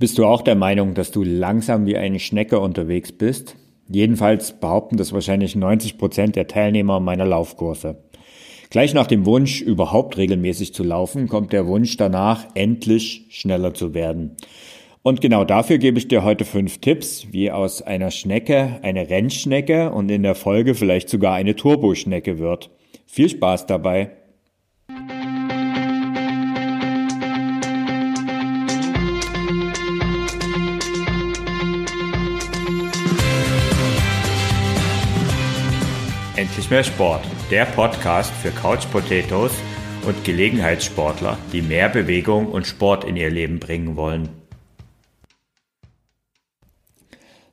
Bist 0.00 0.16
du 0.16 0.24
auch 0.24 0.40
der 0.40 0.54
Meinung, 0.54 0.94
dass 0.94 1.10
du 1.10 1.22
langsam 1.22 1.84
wie 1.84 1.98
eine 1.98 2.20
Schnecke 2.20 2.58
unterwegs 2.58 3.12
bist? 3.12 3.56
Jedenfalls 3.86 4.58
behaupten 4.58 4.96
das 4.96 5.12
wahrscheinlich 5.12 5.56
90 5.56 5.98
Prozent 5.98 6.36
der 6.36 6.46
Teilnehmer 6.46 7.00
meiner 7.00 7.26
Laufkurse. 7.26 8.02
Gleich 8.70 8.94
nach 8.94 9.06
dem 9.06 9.26
Wunsch, 9.26 9.60
überhaupt 9.60 10.16
regelmäßig 10.16 10.72
zu 10.72 10.84
laufen, 10.84 11.28
kommt 11.28 11.52
der 11.52 11.66
Wunsch 11.66 11.98
danach, 11.98 12.46
endlich 12.54 13.26
schneller 13.28 13.74
zu 13.74 13.92
werden. 13.92 14.36
Und 15.02 15.20
genau 15.20 15.44
dafür 15.44 15.76
gebe 15.76 15.98
ich 15.98 16.08
dir 16.08 16.24
heute 16.24 16.46
fünf 16.46 16.78
Tipps, 16.78 17.26
wie 17.30 17.50
aus 17.50 17.82
einer 17.82 18.10
Schnecke 18.10 18.78
eine 18.80 19.10
Rennschnecke 19.10 19.90
und 19.90 20.10
in 20.10 20.22
der 20.22 20.34
Folge 20.34 20.74
vielleicht 20.74 21.10
sogar 21.10 21.34
eine 21.34 21.56
Turboschnecke 21.56 22.38
wird. 22.38 22.70
Viel 23.04 23.28
Spaß 23.28 23.66
dabei! 23.66 24.19
Mehr 36.70 36.84
Sport, 36.84 37.22
der 37.50 37.64
Podcast 37.64 38.30
für 38.30 38.52
Couch 38.52 38.88
Potatoes 38.92 39.50
und 40.06 40.22
Gelegenheitssportler, 40.22 41.36
die 41.52 41.62
mehr 41.62 41.88
Bewegung 41.88 42.46
und 42.46 42.64
Sport 42.64 43.02
in 43.02 43.16
ihr 43.16 43.28
Leben 43.28 43.58
bringen 43.58 43.96
wollen. 43.96 44.28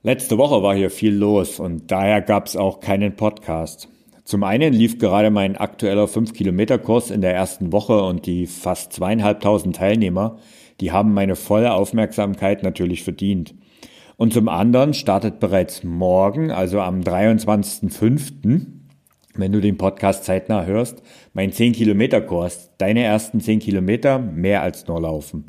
Letzte 0.03 0.37
Woche 0.37 0.61
war 0.61 0.75
hier 0.75 0.91
viel 0.91 1.15
los 1.15 1.59
und 1.59 1.89
daher 1.89 2.21
gab 2.21 2.45
es 2.45 2.55
auch 2.55 2.79
keinen 2.79 3.15
Podcast. 3.15 3.89
Zum 4.23 4.43
einen 4.43 4.71
lief 4.71 4.99
gerade 4.99 5.31
mein 5.31 5.57
aktueller 5.57 6.05
5-Kilometer-Kurs 6.05 7.09
in 7.09 7.21
der 7.21 7.33
ersten 7.33 7.71
Woche 7.71 7.99
und 8.03 8.27
die 8.27 8.45
fast 8.45 8.93
zweieinhalbtausend 8.93 9.77
Teilnehmer, 9.77 10.37
die 10.79 10.91
haben 10.91 11.15
meine 11.15 11.35
volle 11.35 11.73
Aufmerksamkeit 11.73 12.61
natürlich 12.61 13.03
verdient. 13.03 13.55
Und 14.15 14.31
zum 14.31 14.47
anderen 14.47 14.93
startet 14.93 15.39
bereits 15.39 15.83
morgen, 15.83 16.51
also 16.51 16.81
am 16.81 16.99
23.05., 16.99 18.76
wenn 19.37 19.51
du 19.51 19.61
den 19.61 19.77
Podcast 19.77 20.25
zeitnah 20.25 20.65
hörst, 20.65 21.01
mein 21.33 21.51
10-Kilometer-Kurs, 21.51 22.71
deine 22.77 23.03
ersten 23.03 23.39
10 23.39 23.59
Kilometer 23.59 24.19
mehr 24.19 24.61
als 24.61 24.87
nur 24.87 25.01
laufen. 25.01 25.45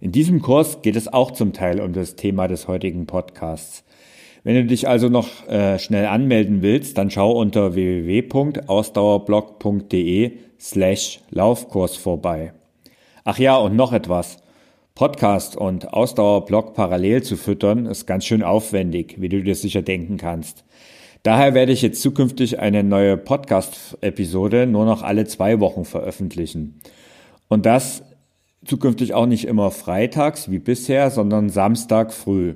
In 0.00 0.12
diesem 0.12 0.42
Kurs 0.42 0.82
geht 0.82 0.96
es 0.96 1.12
auch 1.12 1.30
zum 1.30 1.52
Teil 1.52 1.80
um 1.80 1.92
das 1.92 2.16
Thema 2.16 2.48
des 2.48 2.66
heutigen 2.68 3.06
Podcasts. 3.06 3.84
Wenn 4.44 4.54
du 4.54 4.64
dich 4.64 4.88
also 4.88 5.10
noch 5.10 5.46
äh, 5.48 5.78
schnell 5.78 6.06
anmelden 6.06 6.62
willst, 6.62 6.96
dann 6.96 7.10
schau 7.10 7.32
unter 7.32 7.74
www.ausdauerblog.de 7.74 10.32
slash 10.58 11.20
Laufkurs 11.30 11.96
vorbei. 11.96 12.54
Ach 13.24 13.38
ja, 13.38 13.56
und 13.56 13.76
noch 13.76 13.92
etwas. 13.92 14.38
Podcast 14.94 15.56
und 15.56 15.92
Ausdauerblog 15.92 16.72
parallel 16.74 17.22
zu 17.22 17.36
füttern 17.36 17.84
ist 17.86 18.06
ganz 18.06 18.24
schön 18.24 18.42
aufwendig, 18.42 19.16
wie 19.18 19.28
du 19.28 19.42
dir 19.42 19.54
sicher 19.54 19.82
denken 19.82 20.16
kannst. 20.16 20.64
Daher 21.22 21.52
werde 21.52 21.72
ich 21.72 21.82
jetzt 21.82 22.00
zukünftig 22.00 22.60
eine 22.60 22.82
neue 22.82 23.18
Podcast-Episode 23.18 24.66
nur 24.66 24.86
noch 24.86 25.02
alle 25.02 25.26
zwei 25.26 25.60
Wochen 25.60 25.84
veröffentlichen. 25.84 26.80
Und 27.48 27.66
das 27.66 28.02
zukünftig 28.64 29.12
auch 29.12 29.26
nicht 29.26 29.46
immer 29.46 29.70
freitags 29.70 30.50
wie 30.50 30.58
bisher, 30.58 31.10
sondern 31.10 31.50
Samstag 31.50 32.14
früh. 32.14 32.54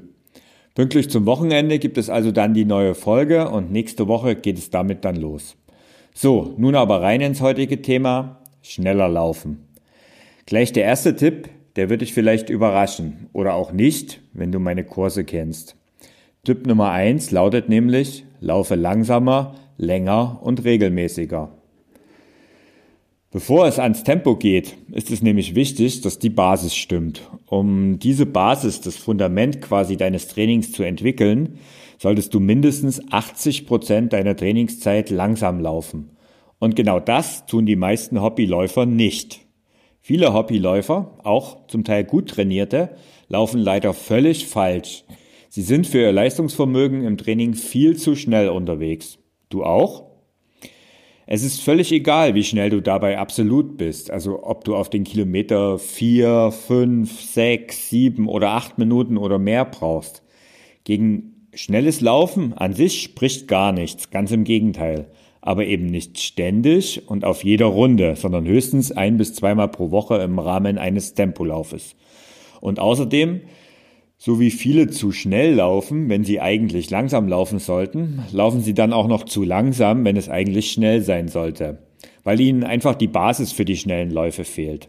Pünktlich 0.75 1.11
zum 1.11 1.27
Wochenende 1.27 1.79
gibt 1.79 1.99
es 1.99 2.09
also 2.09 2.33
dann 2.33 2.55
die 2.55 2.65
neue 2.65 2.95
Folge 2.95 3.51
und 3.51 3.71
nächste 3.71 4.09
Woche 4.09 4.35
geht 4.35 4.59
es 4.59 4.71
damit 4.71 5.05
dann 5.05 5.17
los. 5.17 5.57
So, 6.15 6.55
nun 6.57 6.75
aber 6.75 7.03
rein 7.03 7.21
ins 7.21 7.43
heutige 7.43 7.83
Thema, 7.83 8.41
schneller 8.63 9.09
laufen. 9.09 9.69
Gleich 10.47 10.73
der 10.73 10.85
erste 10.85 11.17
Tipp, 11.17 11.51
der 11.77 11.91
wird 11.91 12.01
dich 12.01 12.15
vielleicht 12.15 12.49
überraschen 12.49 13.29
oder 13.33 13.55
auch 13.55 13.73
nicht, 13.73 14.21
wenn 14.33 14.53
du 14.53 14.59
meine 14.59 14.85
Kurse 14.85 15.25
kennst. 15.25 15.77
Tipp 16.45 16.67
Nummer 16.67 16.91
eins 16.91 17.31
lautet 17.31 17.69
nämlich, 17.69 18.25
laufe 18.45 18.75
langsamer, 18.75 19.55
länger 19.79 20.39
und 20.43 20.65
regelmäßiger. 20.65 21.51
Bevor 23.31 23.67
es 23.67 23.81
ans 23.81 24.05
Tempo 24.05 24.37
geht, 24.37 24.77
ist 24.93 25.11
es 25.11 25.21
nämlich 25.21 25.57
wichtig, 25.57 26.03
dass 26.03 26.21
die 26.21 26.31
Basis 26.31 26.77
stimmt. 26.77 27.23
Um 27.47 27.99
diese 27.99 28.27
Basis, 28.27 28.81
das 28.81 28.97
Fundament 28.97 29.61
quasi 29.61 29.97
deines 29.97 30.29
Trainings 30.29 30.71
zu 30.71 30.85
entwickeln, 30.85 31.59
solltest 31.99 32.33
du 32.33 32.39
mindestens 32.39 33.03
80 33.11 33.67
Prozent 33.67 34.13
deiner 34.13 34.37
Trainingszeit 34.37 35.11
langsam 35.11 35.59
laufen. 35.59 36.11
Und 36.61 36.77
genau 36.77 37.01
das 37.01 37.47
tun 37.47 37.67
die 37.67 37.77
meisten 37.77 38.21
Hobbyläufer 38.21 38.87
nicht. 38.87 39.41
Viele 40.01 40.33
Hobbyläufer, 40.33 41.19
auch 41.25 41.67
zum 41.67 41.83
Teil 41.83 42.05
gut 42.05 42.29
trainierte, 42.29 42.91
laufen 43.29 43.59
leider 43.59 43.95
völlig 43.95 44.47
falsch. 44.47 45.05
Sie 45.55 45.63
sind 45.63 45.87
für 45.87 46.01
ihr 46.01 46.11
Leistungsvermögen 46.11 47.05
im 47.05 47.17
Training 47.17 47.55
viel 47.55 47.97
zu 47.97 48.17
schnell 48.17 48.49
unterwegs. 48.49 49.19
Du 49.51 49.63
auch? 49.63 50.11
Es 51.29 51.45
ist 51.45 51.63
völlig 51.63 51.93
egal, 51.93 52.35
wie 52.35 52.43
schnell 52.43 52.71
du 52.71 52.83
dabei 52.83 53.19
absolut 53.21 53.77
bist. 53.77 54.11
Also 54.11 54.43
ob 54.43 54.65
du 54.65 54.75
auf 54.75 54.91
den 54.91 55.05
Kilometer 55.05 55.79
vier, 55.79 56.51
fünf, 56.51 57.21
sechs, 57.21 57.89
sieben 57.89 58.29
oder 58.29 58.51
acht 58.51 58.79
Minuten 58.79 59.17
oder 59.17 59.39
mehr 59.39 59.65
brauchst. 59.65 60.25
Gegen 60.83 61.47
schnelles 61.55 62.01
Laufen 62.01 62.53
an 62.55 62.73
sich 62.73 63.01
spricht 63.01 63.47
gar 63.47 63.71
nichts, 63.71 64.11
ganz 64.11 64.33
im 64.33 64.43
Gegenteil. 64.43 65.07
Aber 65.41 65.67
eben 65.67 65.87
nicht 65.87 66.19
ständig 66.19 67.09
und 67.09 67.25
auf 67.25 67.45
jeder 67.45 67.67
Runde, 67.67 68.17
sondern 68.17 68.45
höchstens 68.45 68.91
ein 68.91 69.19
bis 69.19 69.35
zweimal 69.35 69.69
pro 69.69 69.93
Woche 69.93 70.17
im 70.17 70.41
Rahmen 70.41 70.79
eines 70.79 71.15
Tempolaufes. 71.15 71.95
Und 72.61 72.81
außerdem 72.81 73.43
so 74.17 74.41
wie 74.41 74.51
viele 74.51 74.89
zu 74.89 75.13
schnell 75.13 75.55
laufen, 75.55 76.09
wenn 76.09 76.25
sie 76.25 76.41
eigentlich 76.41 76.91
langsam 76.91 77.29
laufen 77.29 77.59
sollten, 77.59 78.23
laufen 78.33 78.61
sie 78.61 78.75
dann 78.75 78.93
auch 78.93 79.09
noch 79.09 79.25
zu 79.25 79.43
langsam, 79.43 80.05
wenn 80.05 80.17
es 80.17 80.29
eigentlich 80.29 80.71
schnell 80.71 81.03
sein 81.03 81.29
sollte, 81.29 81.79
weil 82.23 82.41
ihnen 82.41 82.65
einfach 82.65 82.95
die 82.95 83.09
Basis 83.09 83.53
für 83.53 83.65
die 83.65 83.77
schnellen 83.77 84.11
Läufe 84.11 84.45
fehlt. 84.45 84.89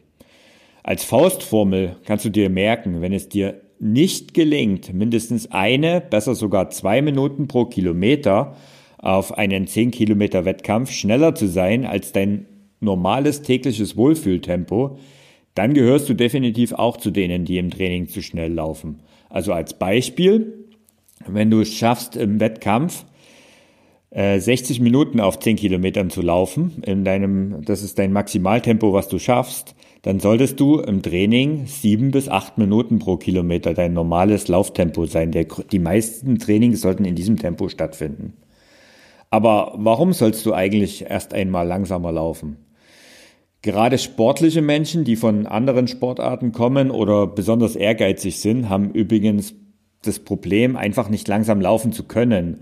Als 0.84 1.04
Faustformel 1.04 1.96
kannst 2.06 2.26
du 2.26 2.30
dir 2.30 2.50
merken, 2.50 3.02
wenn 3.02 3.12
es 3.12 3.28
dir 3.28 3.62
nicht 3.80 4.34
gelingt, 4.34 4.94
mindestens 4.94 5.52
eine, 5.52 6.00
besser 6.00 6.36
sogar 6.36 6.70
zwei 6.70 7.02
Minuten 7.02 7.48
pro 7.48 7.66
Kilometer 7.66 8.56
auf 8.98 9.38
einen 9.38 9.68
10 9.68 9.92
Kilometer 9.92 10.46
Wettkampf 10.46 10.92
schneller 10.92 11.36
zu 11.36 11.48
sein 11.48 11.86
als 11.86 12.12
dein 12.12 12.46
normales 12.80 13.42
tägliches 13.42 13.98
Wohlfühltempo, 13.98 14.98
dann 15.56 15.74
gehörst 15.74 16.08
du 16.10 16.14
definitiv 16.14 16.74
auch 16.74 16.98
zu 16.98 17.12
denen, 17.12 17.46
die 17.46 17.58
im 17.58 17.72
Training 17.72 18.08
zu 18.08 18.22
schnell 18.22 18.54
laufen. 18.54 19.00
Also 19.30 19.54
als 19.54 19.74
Beispiel, 19.74 20.66
wenn 21.26 21.50
du 21.50 21.62
es 21.62 21.74
schaffst 21.74 22.16
im 22.16 22.40
Wettkampf, 22.40 23.06
60 24.12 24.80
äh, 24.80 24.82
Minuten 24.82 25.20
auf 25.20 25.40
10 25.40 25.58
Kilometern 25.58 26.10
zu 26.10 26.22
laufen, 26.22 26.82
in 26.86 27.04
deinem, 27.04 27.66
das 27.66 27.84
ist 27.84 28.00
dein 28.00 28.14
Maximaltempo, 28.14 28.94
was 28.94 29.10
du 29.10 29.20
schaffst, 29.20 29.76
dann 30.04 30.20
solltest 30.20 30.60
du 30.60 30.80
im 30.80 31.02
Training 31.02 31.66
sieben 31.66 32.12
bis 32.12 32.30
acht 32.30 32.58
Minuten 32.58 33.00
pro 33.00 33.18
Kilometer 33.18 33.74
dein 33.74 33.94
normales 33.94 34.48
Lauftempo 34.48 35.06
sein. 35.06 35.32
Der, 35.32 35.46
die 35.46 35.80
meisten 35.80 36.38
Trainings 36.38 36.82
sollten 36.82 37.06
in 37.06 37.16
diesem 37.16 37.38
Tempo 37.38 37.68
stattfinden. 37.68 38.34
Aber 39.32 39.74
warum 39.78 40.14
sollst 40.14 40.46
du 40.46 40.54
eigentlich 40.54 41.10
erst 41.10 41.34
einmal 41.34 41.68
langsamer 41.68 42.12
laufen? 42.12 42.65
Gerade 43.66 43.98
sportliche 43.98 44.62
Menschen, 44.62 45.06
die 45.06 45.16
von 45.16 45.48
anderen 45.48 45.88
Sportarten 45.88 46.52
kommen 46.52 46.92
oder 46.92 47.26
besonders 47.26 47.76
ehrgeizig 47.76 48.40
sind, 48.40 48.70
haben 48.70 48.92
übrigens 48.92 49.56
das 50.04 50.20
Problem, 50.20 50.76
einfach 50.76 51.10
nicht 51.10 51.28
langsam 51.28 51.60
laufen 51.62 51.92
zu 51.92 52.04
können 52.04 52.60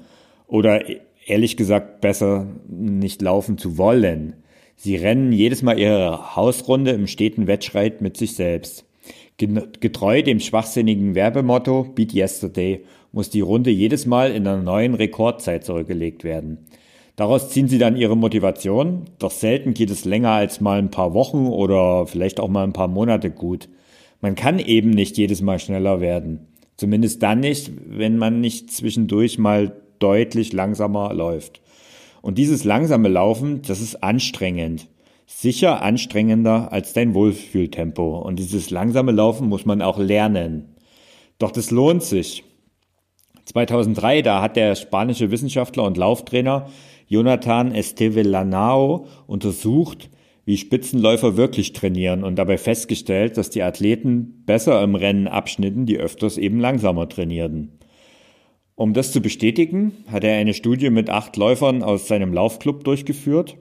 oder 0.48 0.86
ehrlich 1.26 1.58
gesagt 1.58 2.00
besser 2.00 2.48
nicht 2.70 3.22
laufen 3.22 3.58
zu 3.58 3.78
wollen. 3.78 4.44
Sie 4.78 4.96
rennen 4.96 5.34
jedes 5.34 5.62
Mal 5.62 5.78
ihre 5.78 6.38
Hausrunde 6.38 6.92
im 6.92 7.08
steten 7.08 7.48
Wettschreit 7.48 8.00
mit 8.00 8.16
sich 8.16 8.38
selbst. 8.38 8.86
Getreu 9.38 10.22
dem 10.22 10.40
schwachsinnigen 10.40 11.16
Werbemotto 11.16 11.84
Beat 11.84 12.14
Yesterday 12.14 12.86
muss 13.12 13.30
die 13.30 13.42
Runde 13.42 13.72
jedes 13.72 14.06
Mal 14.06 14.32
in 14.32 14.48
einer 14.48 14.64
neuen 14.64 14.94
Rekordzeit 14.94 15.66
zurückgelegt 15.66 16.24
werden. 16.24 16.60
Daraus 17.16 17.50
ziehen 17.50 17.68
sie 17.68 17.78
dann 17.78 17.96
ihre 17.96 18.18
Motivation, 18.18 19.06
doch 19.20 19.32
selten 19.32 19.76
geht 19.76 19.92
es 19.92 20.04
länger 20.04 20.32
als 20.32 20.62
mal 20.62 20.80
ein 20.80 20.90
paar 20.90 21.14
Wochen 21.14 21.46
oder 21.46 22.08
vielleicht 22.08 22.40
auch 22.40 22.50
mal 22.50 22.64
ein 22.64 22.74
paar 22.74 22.88
Monate 22.88 23.30
gut. 23.30 23.70
Man 24.20 24.36
kann 24.36 24.58
eben 24.58 24.90
nicht 24.90 25.18
jedes 25.18 25.42
Mal 25.42 25.60
schneller 25.60 26.02
werden. 26.02 26.48
Zumindest 26.76 27.22
dann 27.22 27.42
nicht, 27.42 27.72
wenn 27.86 28.18
man 28.18 28.42
nicht 28.42 28.72
zwischendurch 28.72 29.38
mal 29.38 29.76
deutlich 30.00 30.54
langsamer 30.54 31.14
läuft. 31.14 31.62
Und 32.22 32.38
dieses 32.38 32.64
langsame 32.64 33.10
Laufen, 33.10 33.62
das 33.62 33.80
ist 33.80 34.02
anstrengend. 34.02 34.88
Sicher 35.28 35.82
anstrengender 35.82 36.72
als 36.72 36.94
dein 36.94 37.14
Wohlfühltempo. 37.14 38.18
Und 38.20 38.40
dieses 38.40 38.70
langsame 38.70 39.12
Laufen 39.12 39.50
muss 39.50 39.66
man 39.66 39.82
auch 39.82 40.00
lernen. 40.00 40.76
Doch 41.38 41.52
das 41.52 41.70
lohnt 41.70 42.02
sich. 42.02 42.44
2003, 43.46 44.22
da 44.22 44.42
hat 44.42 44.56
der 44.56 44.76
spanische 44.76 45.32
Wissenschaftler 45.32 45.84
und 45.84 45.98
Lauftrainer 45.98 46.70
Jonathan 47.08 47.74
Estevelanao 47.74 49.08
untersucht, 49.28 50.10
wie 50.46 50.58
Spitzenläufer 50.58 51.38
wirklich 51.38 51.74
trainieren 51.74 52.24
und 52.24 52.36
dabei 52.36 52.58
festgestellt, 52.58 53.38
dass 53.38 53.50
die 53.50 53.64
Athleten 53.64 54.44
besser 54.46 54.82
im 54.84 54.96
Rennen 54.96 55.28
abschnitten, 55.28 55.86
die 55.86 55.98
öfters 55.98 56.38
eben 56.38 56.60
langsamer 56.60 57.08
trainierten. 57.08 57.80
Um 58.76 58.94
das 58.94 59.12
zu 59.12 59.22
bestätigen, 59.22 59.94
hat 60.12 60.24
er 60.24 60.36
eine 60.36 60.54
Studie 60.54 60.90
mit 60.90 61.10
acht 61.10 61.38
Läufern 61.38 61.84
aus 61.84 62.08
seinem 62.08 62.34
Laufclub 62.34 62.84
durchgeführt. 62.84 63.56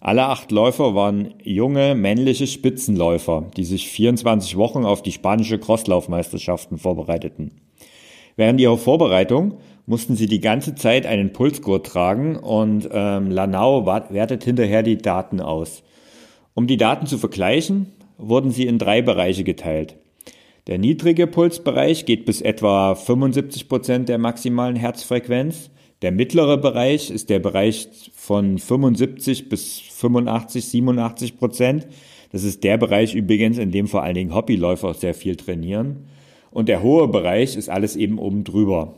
Alle 0.00 0.26
acht 0.26 0.50
Läufer 0.50 0.94
waren 0.94 1.34
junge 1.42 1.94
männliche 1.94 2.46
Spitzenläufer, 2.46 3.50
die 3.56 3.64
sich 3.64 3.88
24 3.88 4.56
Wochen 4.56 4.84
auf 4.84 5.02
die 5.02 5.12
spanische 5.12 5.58
Crosslaufmeisterschaften 5.58 6.78
vorbereiteten. 6.78 7.52
Während 8.36 8.60
ihrer 8.60 8.76
Vorbereitung 8.76 9.58
mussten 9.86 10.14
sie 10.14 10.26
die 10.26 10.40
ganze 10.40 10.74
Zeit 10.74 11.06
einen 11.06 11.32
Pulsgurt 11.32 11.86
tragen 11.86 12.36
und 12.36 12.88
ähm, 12.92 13.30
Lanao 13.30 13.86
wertet 13.86 14.44
hinterher 14.44 14.82
die 14.82 14.98
Daten 14.98 15.40
aus. 15.40 15.82
Um 16.54 16.66
die 16.66 16.76
Daten 16.76 17.06
zu 17.06 17.18
vergleichen, 17.18 17.92
wurden 18.18 18.50
sie 18.50 18.66
in 18.66 18.78
drei 18.78 19.02
Bereiche 19.02 19.44
geteilt. 19.44 19.96
Der 20.66 20.78
niedrige 20.78 21.26
Pulsbereich 21.26 22.06
geht 22.06 22.24
bis 22.24 22.40
etwa 22.40 22.94
75 22.94 23.68
Prozent 23.68 24.08
der 24.08 24.18
maximalen 24.18 24.74
Herzfrequenz. 24.74 25.70
Der 26.02 26.12
mittlere 26.12 26.58
Bereich 26.58 27.10
ist 27.10 27.30
der 27.30 27.38
Bereich 27.38 27.88
von 28.14 28.58
75 28.58 29.48
bis 29.48 29.78
85, 29.78 30.64
87 30.64 31.38
Prozent. 31.38 31.86
Das 32.32 32.42
ist 32.42 32.64
der 32.64 32.76
Bereich 32.76 33.14
übrigens, 33.14 33.58
in 33.58 33.70
dem 33.70 33.86
vor 33.86 34.02
allen 34.02 34.16
Dingen 34.16 34.34
Hobbyläufer 34.34 34.92
sehr 34.94 35.14
viel 35.14 35.36
trainieren. 35.36 36.06
Und 36.56 36.70
der 36.70 36.82
hohe 36.82 37.06
Bereich 37.06 37.54
ist 37.54 37.68
alles 37.68 37.96
eben 37.96 38.18
oben 38.18 38.42
drüber. 38.42 38.94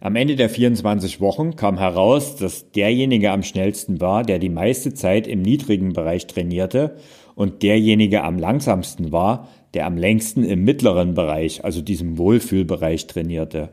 Am 0.00 0.16
Ende 0.16 0.34
der 0.34 0.48
24 0.48 1.20
Wochen 1.20 1.56
kam 1.56 1.76
heraus, 1.76 2.36
dass 2.36 2.72
derjenige 2.72 3.30
am 3.30 3.42
schnellsten 3.42 4.00
war, 4.00 4.22
der 4.22 4.38
die 4.38 4.48
meiste 4.48 4.94
Zeit 4.94 5.26
im 5.26 5.42
niedrigen 5.42 5.92
Bereich 5.92 6.26
trainierte 6.26 6.96
und 7.34 7.62
derjenige 7.62 8.24
am 8.24 8.38
langsamsten 8.38 9.12
war, 9.12 9.48
der 9.74 9.84
am 9.84 9.98
längsten 9.98 10.42
im 10.42 10.64
mittleren 10.64 11.12
Bereich, 11.12 11.66
also 11.66 11.82
diesem 11.82 12.16
Wohlfühlbereich 12.16 13.08
trainierte. 13.08 13.68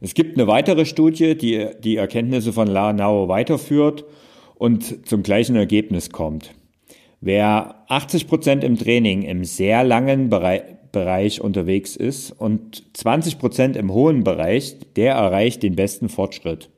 Es 0.00 0.14
gibt 0.14 0.36
eine 0.36 0.48
weitere 0.48 0.86
Studie, 0.86 1.38
die 1.38 1.64
die 1.78 1.94
Erkenntnisse 1.94 2.52
von 2.52 2.66
Lanao 2.66 3.28
weiterführt 3.28 4.04
und 4.56 5.06
zum 5.08 5.22
gleichen 5.22 5.54
Ergebnis 5.54 6.10
kommt. 6.10 6.56
Wer 7.20 7.84
80 7.86 8.26
Prozent 8.26 8.64
im 8.64 8.76
Training 8.76 9.22
im 9.22 9.44
sehr 9.44 9.84
langen 9.84 10.28
Bereich, 10.28 10.62
Bereich 10.94 11.42
unterwegs 11.42 11.96
ist 11.96 12.30
und 12.30 12.84
20 12.96 13.38
Prozent 13.38 13.76
im 13.76 13.92
hohen 13.92 14.24
Bereich, 14.24 14.76
der 14.96 15.16
erreicht 15.16 15.62
den 15.62 15.76
besten 15.76 16.08
Fortschritt. 16.08 16.70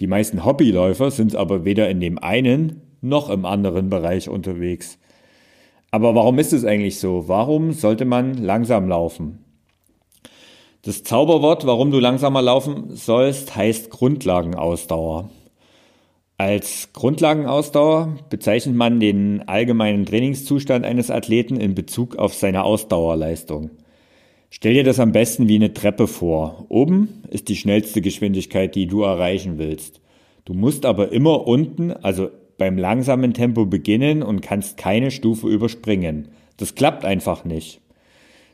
Die 0.00 0.06
meisten 0.06 0.44
Hobbyläufer 0.44 1.10
sind 1.10 1.34
aber 1.36 1.64
weder 1.64 1.88
in 1.88 2.00
dem 2.00 2.18
einen 2.18 2.82
noch 3.00 3.30
im 3.30 3.46
anderen 3.46 3.88
Bereich 3.88 4.28
unterwegs. 4.28 4.98
Aber 5.90 6.14
warum 6.14 6.38
ist 6.38 6.52
es 6.52 6.64
eigentlich 6.64 6.98
so? 6.98 7.28
Warum 7.28 7.72
sollte 7.72 8.04
man 8.04 8.34
langsam 8.34 8.88
laufen? 8.88 9.38
Das 10.82 11.04
Zauberwort, 11.04 11.66
warum 11.66 11.90
du 11.90 12.00
langsamer 12.00 12.42
laufen 12.42 12.94
sollst, 12.96 13.56
heißt 13.56 13.90
Grundlagenausdauer. 13.90 15.30
Als 16.36 16.92
Grundlagenausdauer 16.92 18.18
bezeichnet 18.28 18.74
man 18.74 18.98
den 18.98 19.48
allgemeinen 19.48 20.04
Trainingszustand 20.04 20.84
eines 20.84 21.08
Athleten 21.08 21.60
in 21.60 21.76
Bezug 21.76 22.16
auf 22.16 22.34
seine 22.34 22.64
Ausdauerleistung. 22.64 23.70
Stell 24.50 24.74
dir 24.74 24.82
das 24.82 24.98
am 24.98 25.12
besten 25.12 25.46
wie 25.46 25.54
eine 25.54 25.74
Treppe 25.74 26.08
vor. 26.08 26.66
Oben 26.68 27.22
ist 27.30 27.48
die 27.48 27.56
schnellste 27.56 28.00
Geschwindigkeit, 28.00 28.74
die 28.74 28.88
du 28.88 29.02
erreichen 29.02 29.58
willst. 29.58 30.00
Du 30.44 30.54
musst 30.54 30.86
aber 30.86 31.12
immer 31.12 31.46
unten, 31.46 31.92
also 31.92 32.30
beim 32.58 32.78
langsamen 32.78 33.32
Tempo 33.32 33.64
beginnen 33.64 34.24
und 34.24 34.42
kannst 34.42 34.76
keine 34.76 35.12
Stufe 35.12 35.46
überspringen. 35.46 36.28
Das 36.56 36.74
klappt 36.74 37.04
einfach 37.04 37.44
nicht. 37.44 37.80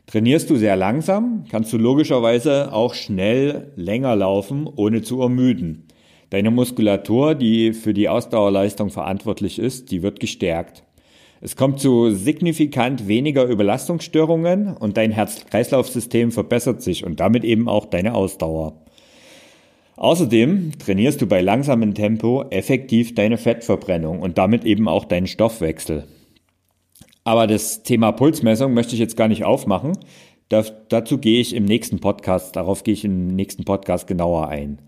Trainierst 0.05 0.49
du 0.51 0.55
sehr 0.55 0.75
langsam, 0.75 1.45
kannst 1.49 1.73
du 1.73 1.77
logischerweise 1.77 2.73
auch 2.73 2.93
schnell 2.93 3.71
länger 3.75 4.15
laufen, 4.15 4.67
ohne 4.67 5.01
zu 5.01 5.21
ermüden. 5.21 5.87
Deine 6.31 6.49
Muskulatur, 6.49 7.35
die 7.35 7.73
für 7.73 7.93
die 7.93 8.07
Ausdauerleistung 8.07 8.89
verantwortlich 8.89 9.59
ist, 9.59 9.91
die 9.91 10.01
wird 10.01 10.21
gestärkt. 10.21 10.83
Es 11.41 11.57
kommt 11.57 11.81
zu 11.81 12.11
signifikant 12.11 13.09
weniger 13.09 13.43
Überlastungsstörungen 13.43 14.77
und 14.77 14.95
dein 14.95 15.11
Herz-Kreislauf-System 15.11 16.31
verbessert 16.31 16.81
sich 16.81 17.05
und 17.05 17.19
damit 17.19 17.43
eben 17.43 17.67
auch 17.67 17.85
deine 17.85 18.13
Ausdauer. 18.13 18.81
Außerdem 19.97 20.71
trainierst 20.79 21.21
du 21.21 21.27
bei 21.27 21.41
langsamem 21.41 21.95
Tempo 21.95 22.45
effektiv 22.49 23.13
deine 23.13 23.37
Fettverbrennung 23.37 24.21
und 24.21 24.37
damit 24.37 24.63
eben 24.63 24.87
auch 24.87 25.03
deinen 25.03 25.27
Stoffwechsel. 25.27 26.05
Aber 27.25 27.45
das 27.45 27.83
Thema 27.83 28.13
Pulsmessung 28.13 28.73
möchte 28.73 28.93
ich 28.93 28.99
jetzt 28.99 29.17
gar 29.17 29.27
nicht 29.27 29.43
aufmachen. 29.43 29.97
dazu 30.47 31.17
gehe 31.17 31.41
ich 31.41 31.53
im 31.53 31.65
nächsten 31.65 31.99
Podcast, 31.99 32.55
darauf 32.55 32.83
gehe 32.83 32.93
ich 32.93 33.03
im 33.03 33.27
nächsten 33.27 33.65
Podcast 33.65 34.07
genauer 34.07 34.47
ein. 34.47 34.79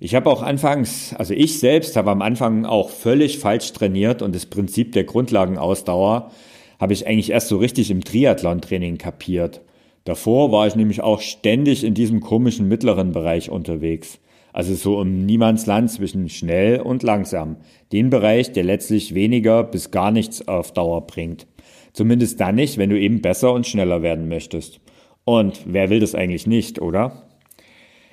Ich 0.00 0.14
habe 0.14 0.30
auch 0.30 0.42
anfangs, 0.42 1.12
also 1.18 1.34
ich 1.34 1.58
selbst 1.58 1.96
habe 1.96 2.12
am 2.12 2.22
Anfang 2.22 2.64
auch 2.64 2.90
völlig 2.90 3.38
falsch 3.38 3.72
trainiert 3.72 4.22
und 4.22 4.32
das 4.34 4.46
Prinzip 4.46 4.92
der 4.92 5.02
Grundlagenausdauer 5.02 6.30
habe 6.78 6.92
ich 6.92 7.08
eigentlich 7.08 7.30
erst 7.30 7.48
so 7.48 7.56
richtig 7.56 7.90
im 7.90 8.04
Triathlon-Training 8.04 8.98
kapiert. 8.98 9.60
Davor 10.04 10.52
war 10.52 10.68
ich 10.68 10.76
nämlich 10.76 11.02
auch 11.02 11.20
ständig 11.20 11.82
in 11.82 11.94
diesem 11.94 12.20
komischen 12.20 12.68
mittleren 12.68 13.10
Bereich 13.10 13.50
unterwegs. 13.50 14.20
Also 14.52 14.74
so 14.74 15.02
im 15.02 15.26
Niemandsland 15.26 15.90
zwischen 15.90 16.28
schnell 16.28 16.80
und 16.80 17.02
langsam. 17.02 17.56
Den 17.92 18.08
Bereich, 18.08 18.52
der 18.52 18.64
letztlich 18.64 19.14
weniger 19.14 19.64
bis 19.64 19.90
gar 19.90 20.12
nichts 20.12 20.46
auf 20.46 20.72
Dauer 20.72 21.06
bringt. 21.06 21.46
Zumindest 21.92 22.40
dann 22.40 22.54
nicht, 22.54 22.78
wenn 22.78 22.90
du 22.90 22.98
eben 22.98 23.20
besser 23.20 23.52
und 23.52 23.66
schneller 23.66 24.02
werden 24.02 24.28
möchtest. 24.28 24.80
Und 25.24 25.60
wer 25.66 25.90
will 25.90 26.00
das 26.00 26.14
eigentlich 26.14 26.46
nicht, 26.46 26.80
oder? 26.80 27.27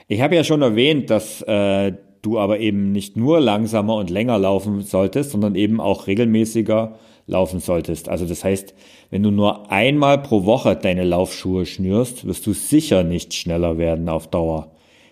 Ich 0.08 0.22
habe 0.22 0.36
ja 0.36 0.44
schon 0.44 0.62
erwähnt, 0.62 1.10
dass 1.10 1.42
äh, 1.44 1.94
du 2.22 2.40
aber 2.40 2.60
eben 2.60 2.92
nicht 2.92 3.18
nur 3.18 3.40
langsamer 3.40 3.96
und 3.96 4.10
länger 4.10 4.38
laufen 4.38 4.82
solltest, 4.82 5.32
sondern 5.32 5.56
eben 5.56 5.80
auch 5.80 6.08
regelmäßiger 6.08 6.98
laufen 7.28 7.60
solltest. 7.60 8.10
Also 8.10 8.26
das 8.26 8.44
heißt, 8.44 8.76
wenn 9.10 9.24
du 9.24 9.32
nur 9.32 9.72
einmal 9.72 10.20
pro 10.20 10.46
Woche 10.46 10.76
deine 10.76 11.04
Laufschuhe 11.04 11.66
schnürst, 11.66 12.26
wirst 12.28 12.46
du 12.46 12.54
sicher 12.54 13.04
nicht 13.04 13.34
schneller 13.34 13.78
werden 13.78 14.10
auf 14.10 14.28
Dauer. 14.28 14.72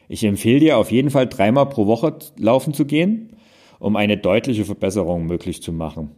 Ich 0.10 0.24
empfehle 0.24 0.60
dir 0.60 0.78
auf 0.78 0.92
jeden 0.92 1.10
Fall 1.10 1.28
dreimal 1.28 1.70
pro 1.70 1.88
Woche 1.88 2.16
laufen 2.38 2.74
zu 2.74 2.86
gehen, 2.86 3.36
um 3.80 3.96
eine 3.96 4.18
deutliche 4.18 4.66
Verbesserung 4.66 5.26
möglich 5.26 5.64
zu 5.64 5.74
machen. 5.74 6.12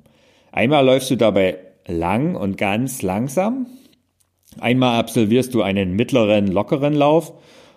Einmal 0.51 0.85
läufst 0.85 1.09
du 1.11 1.15
dabei 1.15 1.59
lang 1.87 2.35
und 2.35 2.57
ganz 2.57 3.01
langsam. 3.01 3.67
Einmal 4.59 4.99
absolvierst 4.99 5.53
du 5.53 5.61
einen 5.61 5.93
mittleren, 5.93 6.47
lockeren 6.47 6.93
Lauf 6.93 7.33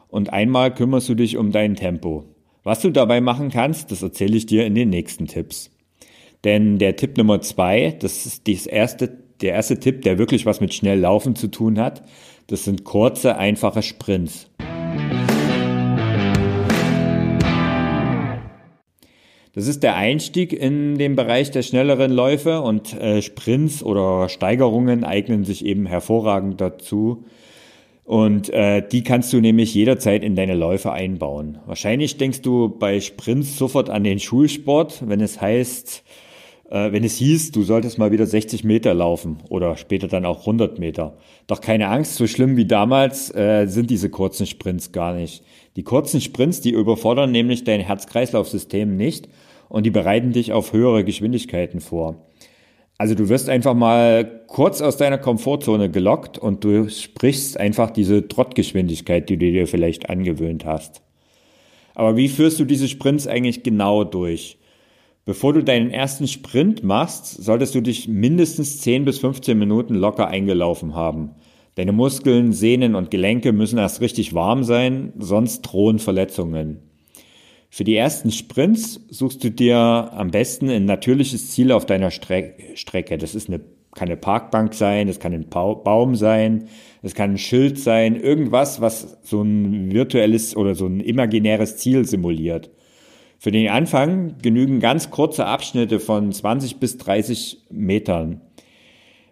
und 0.08 0.32
einmal 0.32 0.74
kümmerst 0.74 1.08
du 1.08 1.14
dich 1.14 1.36
um 1.36 1.52
dein 1.52 1.76
Tempo. 1.76 2.24
Was 2.64 2.80
du 2.80 2.90
dabei 2.90 3.20
machen 3.20 3.50
kannst, 3.50 3.90
das 3.92 4.02
erzähle 4.02 4.36
ich 4.36 4.46
dir 4.46 4.66
in 4.66 4.74
den 4.74 4.90
nächsten 4.90 5.26
Tipps. 5.26 5.70
Denn 6.44 6.78
der 6.78 6.96
Tipp 6.96 7.16
Nummer 7.16 7.40
zwei, 7.40 7.96
das 7.98 8.26
ist 8.26 8.48
das 8.48 8.66
erste, 8.66 9.18
der 9.40 9.54
erste 9.54 9.78
Tipp, 9.78 10.02
der 10.02 10.18
wirklich 10.18 10.46
was 10.46 10.60
mit 10.60 10.74
schnell 10.74 11.00
Laufen 11.00 11.34
zu 11.34 11.48
tun 11.48 11.78
hat, 11.78 12.02
das 12.46 12.64
sind 12.64 12.84
kurze, 12.84 13.36
einfache 13.36 13.82
Sprints. 13.82 14.50
Das 19.54 19.66
ist 19.66 19.82
der 19.82 19.96
Einstieg 19.96 20.52
in 20.52 20.98
den 20.98 21.16
Bereich 21.16 21.50
der 21.50 21.62
schnelleren 21.62 22.12
Läufe 22.12 22.60
und 22.60 22.94
äh, 22.94 23.22
Sprints 23.22 23.82
oder 23.82 24.28
Steigerungen 24.28 25.02
eignen 25.02 25.44
sich 25.44 25.64
eben 25.64 25.86
hervorragend 25.86 26.60
dazu, 26.60 27.24
und 28.08 28.48
äh, 28.48 28.80
die 28.80 29.02
kannst 29.02 29.34
du 29.34 29.40
nämlich 29.42 29.74
jederzeit 29.74 30.24
in 30.24 30.34
deine 30.34 30.54
Läufe 30.54 30.92
einbauen. 30.92 31.58
Wahrscheinlich 31.66 32.16
denkst 32.16 32.40
du 32.40 32.70
bei 32.70 33.02
Sprints 33.02 33.58
sofort 33.58 33.90
an 33.90 34.02
den 34.02 34.18
Schulsport, 34.18 35.06
wenn 35.06 35.20
es 35.20 35.42
heißt, 35.42 36.04
äh, 36.70 36.90
wenn 36.90 37.04
es 37.04 37.16
hieß, 37.16 37.52
du 37.52 37.64
solltest 37.64 37.98
mal 37.98 38.10
wieder 38.10 38.24
60 38.24 38.64
Meter 38.64 38.94
laufen 38.94 39.40
oder 39.50 39.76
später 39.76 40.08
dann 40.08 40.24
auch 40.24 40.40
100 40.40 40.78
Meter. 40.78 41.18
Doch 41.48 41.60
keine 41.60 41.88
Angst, 41.88 42.14
so 42.14 42.26
schlimm 42.26 42.56
wie 42.56 42.64
damals 42.64 43.30
äh, 43.34 43.66
sind 43.66 43.90
diese 43.90 44.08
kurzen 44.08 44.46
Sprints 44.46 44.92
gar 44.92 45.12
nicht. 45.12 45.44
Die 45.76 45.82
kurzen 45.82 46.22
Sprints, 46.22 46.62
die 46.62 46.70
überfordern 46.70 47.30
nämlich 47.30 47.64
dein 47.64 47.80
Herz-Kreislauf-System 47.80 48.96
nicht 48.96 49.28
und 49.68 49.84
die 49.84 49.90
bereiten 49.90 50.32
dich 50.32 50.54
auf 50.54 50.72
höhere 50.72 51.04
Geschwindigkeiten 51.04 51.80
vor. 51.80 52.27
Also 52.98 53.14
du 53.14 53.28
wirst 53.28 53.48
einfach 53.48 53.74
mal 53.74 54.42
kurz 54.48 54.80
aus 54.80 54.96
deiner 54.96 55.18
Komfortzone 55.18 55.88
gelockt 55.88 56.36
und 56.36 56.64
du 56.64 56.90
sprichst 56.90 57.58
einfach 57.58 57.90
diese 57.90 58.26
Trottgeschwindigkeit, 58.26 59.28
die 59.28 59.36
du 59.36 59.52
dir 59.52 59.68
vielleicht 59.68 60.10
angewöhnt 60.10 60.64
hast. 60.64 61.00
Aber 61.94 62.16
wie 62.16 62.28
führst 62.28 62.58
du 62.58 62.64
diese 62.64 62.88
Sprints 62.88 63.28
eigentlich 63.28 63.62
genau 63.62 64.02
durch? 64.02 64.58
Bevor 65.24 65.52
du 65.52 65.62
deinen 65.62 65.90
ersten 65.90 66.26
Sprint 66.26 66.82
machst, 66.82 67.26
solltest 67.26 67.74
du 67.76 67.82
dich 67.82 68.08
mindestens 68.08 68.80
10 68.80 69.04
bis 69.04 69.20
15 69.20 69.56
Minuten 69.56 69.94
locker 69.94 70.26
eingelaufen 70.26 70.94
haben. 70.94 71.36
Deine 71.76 71.92
Muskeln, 71.92 72.52
Sehnen 72.52 72.96
und 72.96 73.12
Gelenke 73.12 73.52
müssen 73.52 73.78
erst 73.78 74.00
richtig 74.00 74.34
warm 74.34 74.64
sein, 74.64 75.12
sonst 75.18 75.62
drohen 75.62 76.00
Verletzungen. 76.00 76.87
Für 77.70 77.84
die 77.84 77.96
ersten 77.96 78.30
Sprints 78.30 79.00
suchst 79.10 79.44
du 79.44 79.50
dir 79.50 79.76
am 79.76 80.30
besten 80.30 80.70
ein 80.70 80.86
natürliches 80.86 81.50
Ziel 81.50 81.70
auf 81.70 81.84
deiner 81.86 82.10
Stre 82.10 82.54
Strecke. 82.74 83.18
Das 83.18 83.34
ist 83.34 83.48
eine, 83.48 83.60
kann 83.94 84.08
eine 84.08 84.16
Parkbank 84.16 84.74
sein, 84.74 85.06
das 85.06 85.20
kann 85.20 85.34
ein 85.34 85.48
ba 85.48 85.74
Baum 85.74 86.14
sein, 86.14 86.68
das 87.02 87.14
kann 87.14 87.32
ein 87.32 87.38
Schild 87.38 87.78
sein, 87.78 88.16
irgendwas, 88.16 88.80
was 88.80 89.18
so 89.22 89.42
ein 89.42 89.92
virtuelles 89.92 90.56
oder 90.56 90.74
so 90.74 90.86
ein 90.86 91.00
imaginäres 91.00 91.76
Ziel 91.76 92.06
simuliert. 92.06 92.70
Für 93.38 93.52
den 93.52 93.68
Anfang 93.68 94.38
genügen 94.42 94.80
ganz 94.80 95.10
kurze 95.10 95.46
Abschnitte 95.46 96.00
von 96.00 96.32
20 96.32 96.78
bis 96.80 96.96
30 96.96 97.66
Metern. 97.70 98.40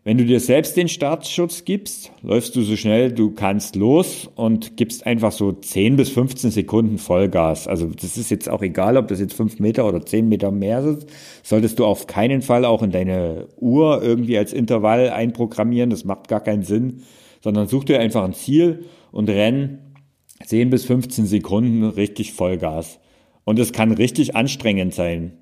Wenn 0.06 0.18
du 0.18 0.24
dir 0.24 0.38
selbst 0.38 0.76
den 0.76 0.86
Startschutz 0.86 1.64
gibst, 1.64 2.12
läufst 2.22 2.54
du 2.54 2.62
so 2.62 2.76
schnell 2.76 3.10
du 3.10 3.32
kannst 3.32 3.74
los 3.74 4.30
und 4.36 4.76
gibst 4.76 5.04
einfach 5.04 5.32
so 5.32 5.50
10 5.50 5.96
bis 5.96 6.10
15 6.10 6.52
Sekunden 6.52 6.98
Vollgas. 6.98 7.66
Also 7.66 7.86
das 7.86 8.16
ist 8.16 8.30
jetzt 8.30 8.48
auch 8.48 8.62
egal, 8.62 8.98
ob 8.98 9.08
das 9.08 9.18
jetzt 9.18 9.34
5 9.34 9.58
Meter 9.58 9.84
oder 9.84 10.06
10 10.06 10.28
Meter 10.28 10.52
mehr 10.52 10.80
sind. 10.84 11.06
Solltest 11.42 11.80
du 11.80 11.84
auf 11.84 12.06
keinen 12.06 12.42
Fall 12.42 12.64
auch 12.64 12.84
in 12.84 12.92
deine 12.92 13.48
Uhr 13.56 14.00
irgendwie 14.00 14.38
als 14.38 14.52
Intervall 14.52 15.10
einprogrammieren. 15.10 15.90
Das 15.90 16.04
macht 16.04 16.28
gar 16.28 16.40
keinen 16.40 16.62
Sinn. 16.62 17.02
Sondern 17.42 17.66
such 17.66 17.82
dir 17.82 17.98
einfach 17.98 18.22
ein 18.22 18.32
Ziel 18.32 18.84
und 19.10 19.28
renn 19.28 19.96
10 20.44 20.70
bis 20.70 20.84
15 20.84 21.26
Sekunden 21.26 21.82
richtig 21.82 22.32
Vollgas. 22.32 23.00
Und 23.42 23.58
es 23.58 23.72
kann 23.72 23.90
richtig 23.90 24.36
anstrengend 24.36 24.94
sein. 24.94 25.32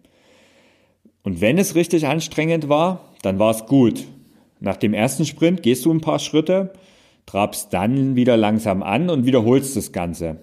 Und 1.22 1.42
wenn 1.42 1.58
es 1.58 1.74
richtig 1.74 2.06
anstrengend 2.06 2.70
war, 2.70 3.10
dann 3.20 3.38
war 3.38 3.50
es 3.50 3.66
gut. 3.66 4.06
Nach 4.64 4.78
dem 4.78 4.94
ersten 4.94 5.26
Sprint 5.26 5.62
gehst 5.62 5.84
du 5.84 5.92
ein 5.92 6.00
paar 6.00 6.18
Schritte, 6.18 6.72
trabst 7.26 7.74
dann 7.74 8.16
wieder 8.16 8.38
langsam 8.38 8.82
an 8.82 9.10
und 9.10 9.26
wiederholst 9.26 9.76
das 9.76 9.92
Ganze. 9.92 10.38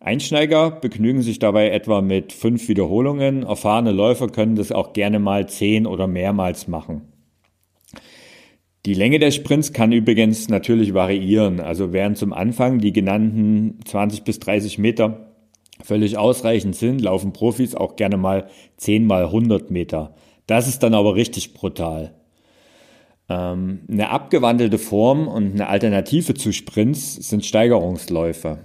Einsteiger 0.00 0.70
begnügen 0.70 1.20
sich 1.20 1.38
dabei 1.40 1.68
etwa 1.68 2.00
mit 2.00 2.32
fünf 2.32 2.68
Wiederholungen. 2.68 3.42
Erfahrene 3.42 3.92
Läufer 3.92 4.28
können 4.28 4.56
das 4.56 4.72
auch 4.72 4.94
gerne 4.94 5.18
mal 5.18 5.46
zehn 5.46 5.86
oder 5.86 6.06
mehrmals 6.06 6.68
machen. 6.68 7.02
Die 8.86 8.94
Länge 8.94 9.18
der 9.18 9.30
Sprints 9.30 9.74
kann 9.74 9.92
übrigens 9.92 10.48
natürlich 10.48 10.94
variieren. 10.94 11.60
Also 11.60 11.92
während 11.92 12.16
zum 12.16 12.32
Anfang 12.32 12.78
die 12.78 12.94
genannten 12.94 13.78
20 13.84 14.24
bis 14.24 14.40
30 14.40 14.78
Meter 14.78 15.34
völlig 15.82 16.16
ausreichend 16.16 16.76
sind, 16.76 17.02
laufen 17.02 17.34
Profis 17.34 17.74
auch 17.74 17.96
gerne 17.96 18.16
mal 18.16 18.48
10 18.78 19.06
mal 19.06 19.26
100 19.26 19.70
Meter. 19.70 20.14
Das 20.46 20.66
ist 20.66 20.82
dann 20.82 20.94
aber 20.94 21.14
richtig 21.14 21.52
brutal. 21.52 22.14
Ähm, 23.30 23.80
eine 23.88 24.10
abgewandelte 24.10 24.78
Form 24.78 25.28
und 25.28 25.52
eine 25.52 25.68
Alternative 25.68 26.34
zu 26.34 26.52
Sprints 26.52 27.14
sind 27.14 27.46
Steigerungsläufe. 27.46 28.58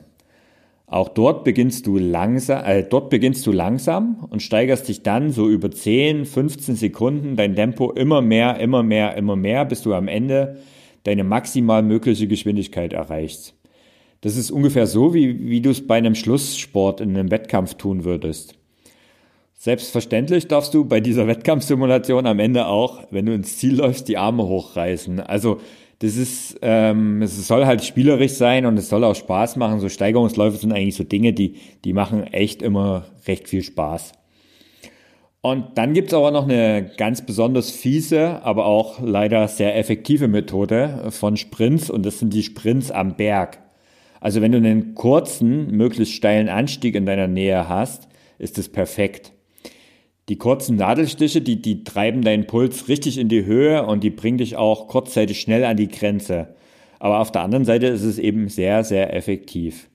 Auch 0.87 1.09
dort 1.09 1.43
beginnst 1.43 1.85
du 1.87 1.97
langsam, 1.97 2.65
äh, 2.65 2.83
dort 2.83 3.09
beginnst 3.11 3.45
du 3.45 3.51
langsam 3.51 4.25
und 4.29 4.41
steigerst 4.41 4.87
dich 4.87 5.03
dann 5.03 5.31
so 5.31 5.47
über 5.47 5.69
10, 5.69 6.25
15 6.25 6.75
Sekunden 6.75 7.35
dein 7.35 7.55
Tempo 7.55 7.91
immer 7.91 8.21
mehr, 8.21 8.59
immer 8.59 8.81
mehr, 8.81 9.15
immer 9.15 9.35
mehr, 9.35 9.65
bis 9.65 9.83
du 9.83 9.93
am 9.93 10.07
Ende 10.07 10.57
deine 11.03 11.23
maximal 11.23 11.83
mögliche 11.83 12.27
Geschwindigkeit 12.27 12.93
erreichst. 12.93 13.53
Das 14.21 14.35
ist 14.35 14.49
ungefähr 14.49 14.87
so, 14.87 15.13
wie, 15.13 15.47
wie 15.47 15.61
du 15.61 15.69
es 15.69 15.85
bei 15.85 15.97
einem 15.97 16.15
Schlusssport 16.15 17.01
in 17.01 17.15
einem 17.15 17.29
Wettkampf 17.29 17.75
tun 17.75 18.03
würdest. 18.03 18.55
Selbstverständlich 19.65 20.47
darfst 20.47 20.75
du 20.75 20.85
bei 20.85 20.99
dieser 20.99 21.25
Wettkampfsimulation 21.25 22.27
am 22.27 22.37
Ende 22.37 22.67
auch, 22.67 23.01
wenn 23.09 23.25
du 23.25 23.33
ins 23.33 23.57
Ziel 23.57 23.77
läufst, 23.77 24.07
die 24.07 24.15
Arme 24.15 24.43
hochreißen. 24.43 25.19
Also 25.21 25.59
das 25.97 26.17
ist, 26.17 26.59
ähm, 26.61 27.23
es 27.23 27.47
soll 27.47 27.65
halt 27.65 27.83
spielerisch 27.83 28.33
sein 28.33 28.67
und 28.67 28.77
es 28.77 28.89
soll 28.89 29.03
auch 29.03 29.15
Spaß 29.15 29.55
machen. 29.55 29.79
So 29.79 29.89
Steigerungsläufe 29.89 30.57
sind 30.57 30.71
eigentlich 30.71 30.93
so 30.93 31.03
Dinge, 31.03 31.33
die, 31.33 31.55
die 31.83 31.93
machen 31.93 32.27
echt 32.27 32.61
immer 32.61 33.07
recht 33.27 33.49
viel 33.49 33.63
Spaß. 33.63 34.11
Und 35.41 35.79
dann 35.79 35.95
gibt's 35.95 36.13
aber 36.13 36.29
noch 36.29 36.43
eine 36.43 36.91
ganz 36.97 37.25
besonders 37.25 37.71
fiese, 37.71 38.43
aber 38.43 38.67
auch 38.67 38.99
leider 39.01 39.47
sehr 39.47 39.75
effektive 39.79 40.27
Methode 40.27 41.07
von 41.09 41.37
Sprints 41.37 41.89
und 41.89 42.05
das 42.05 42.19
sind 42.19 42.35
die 42.35 42.43
Sprints 42.43 42.91
am 42.91 43.15
Berg. 43.15 43.57
Also 44.21 44.41
wenn 44.41 44.51
du 44.51 44.59
einen 44.59 44.93
kurzen, 44.93 45.71
möglichst 45.71 46.13
steilen 46.13 46.49
Anstieg 46.49 46.93
in 46.93 47.07
deiner 47.07 47.27
Nähe 47.27 47.67
hast, 47.67 48.07
ist 48.37 48.59
es 48.59 48.71
perfekt. 48.71 49.31
Die 50.27 50.39
kurzen 50.39 50.77
Nadelstiche, 50.77 51.39
die, 51.39 51.61
die 51.61 51.83
treiben 51.83 52.23
deinen 52.23 52.47
Puls 52.47 52.87
richtig 52.87 53.19
in 53.19 53.29
die 53.29 53.45
Höhe 53.45 53.85
und 53.85 54.03
die 54.03 54.09
bringen 54.09 54.39
dich 54.39 54.55
auch 54.55 54.87
kurzzeitig 54.87 55.39
schnell 55.39 55.63
an 55.63 55.77
die 55.77 55.87
Grenze. 55.87 56.55
Aber 56.97 57.19
auf 57.19 57.31
der 57.31 57.43
anderen 57.43 57.63
Seite 57.63 57.85
ist 57.85 58.01
es 58.01 58.17
eben 58.17 58.49
sehr, 58.49 58.83
sehr 58.83 59.13
effektiv. 59.13 59.87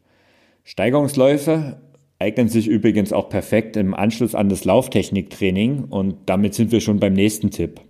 Steigerungsläufe 0.62 1.80
eignen 2.20 2.48
sich 2.48 2.68
übrigens 2.68 3.12
auch 3.12 3.28
perfekt 3.28 3.76
im 3.76 3.92
Anschluss 3.92 4.36
an 4.36 4.48
das 4.48 4.64
Lauftechniktraining 4.64 5.86
und 5.86 6.14
damit 6.26 6.54
sind 6.54 6.70
wir 6.70 6.80
schon 6.80 7.00
beim 7.00 7.14
nächsten 7.14 7.50
Tipp. 7.50 7.80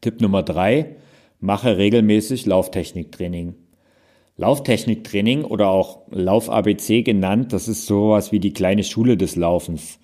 Tipp 0.00 0.20
Nummer 0.20 0.44
drei: 0.44 0.94
Mache 1.40 1.76
regelmäßig 1.76 2.46
Lauftechniktraining. 2.46 3.54
Lauftechniktraining 4.40 5.44
oder 5.44 5.68
auch 5.68 5.98
Lauf-ABC 6.10 7.02
genannt, 7.02 7.52
das 7.52 7.68
ist 7.68 7.84
sowas 7.84 8.32
wie 8.32 8.40
die 8.40 8.54
kleine 8.54 8.84
Schule 8.84 9.18
des 9.18 9.36
Laufens. 9.36 9.98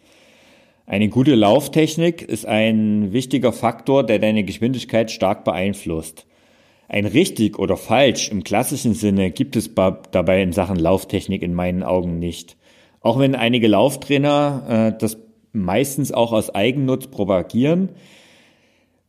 Eine 0.85 1.09
gute 1.09 1.35
Lauftechnik 1.35 2.21
ist 2.21 2.45
ein 2.45 3.15
wichtiger 3.15 3.55
Faktor, 3.55 4.05
der 4.05 4.19
deine 4.19 4.45
Geschwindigkeit 4.45 5.11
stark 5.11 5.43
beeinflusst. 5.45 6.27
Ein 6.87 7.07
richtig 7.07 7.59
oder 7.59 7.79
falsch 7.79 8.31
im 8.31 8.45
klassischen 8.45 8.93
Sinne 8.93 9.31
gibt 9.31 9.57
es 9.57 9.75
dabei 9.75 10.43
in 10.43 10.53
Sachen 10.53 10.77
Lauftechnik 10.77 11.41
in 11.41 11.55
meinen 11.55 11.83
Augen 11.83 12.19
nicht. 12.19 12.59
Auch 13.01 13.19
wenn 13.19 13.35
einige 13.35 13.69
Lauftrainer 13.69 14.93
äh, 14.95 14.99
das 14.99 15.17
meistens 15.53 16.13
auch 16.13 16.33
aus 16.33 16.55
Eigennutz 16.55 17.07
propagieren, 17.07 17.93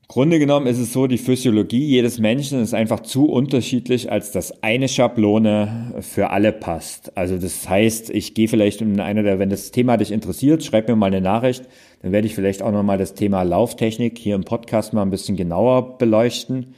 Grunde 0.10 0.40
genommen 0.40 0.68
ist 0.68 0.80
es 0.80 0.94
so, 0.94 1.06
die 1.08 1.18
Physiologie 1.18 1.86
jedes 1.86 2.18
Menschen 2.18 2.62
ist 2.62 2.74
einfach 2.74 3.02
zu 3.02 3.26
unterschiedlich, 3.26 4.10
als 4.10 4.32
dass 4.32 4.64
eine 4.64 4.88
Schablone 4.88 5.96
für 6.00 6.30
alle 6.30 6.54
passt. 6.54 7.18
Also 7.18 7.38
das 7.38 7.68
heißt, 7.68 8.10
ich 8.12 8.34
gehe 8.34 8.48
vielleicht 8.48 8.82
in 8.82 9.02
einer 9.02 9.22
der, 9.22 9.38
wenn 9.38 9.50
das 9.50 9.72
Thema 9.72 9.98
dich 9.98 10.14
interessiert, 10.14 10.64
schreib 10.64 10.88
mir 10.88 10.96
mal 10.96 11.08
eine 11.08 11.20
Nachricht, 11.20 11.68
dann 12.02 12.14
werde 12.14 12.26
ich 12.26 12.36
vielleicht 12.36 12.62
auch 12.62 12.72
nochmal 12.72 12.98
das 12.98 13.16
Thema 13.16 13.44
Lauftechnik 13.44 14.18
hier 14.18 14.36
im 14.36 14.46
Podcast 14.46 14.94
mal 14.94 15.02
ein 15.02 15.10
bisschen 15.10 15.36
genauer 15.36 15.98
beleuchten. 15.98 16.74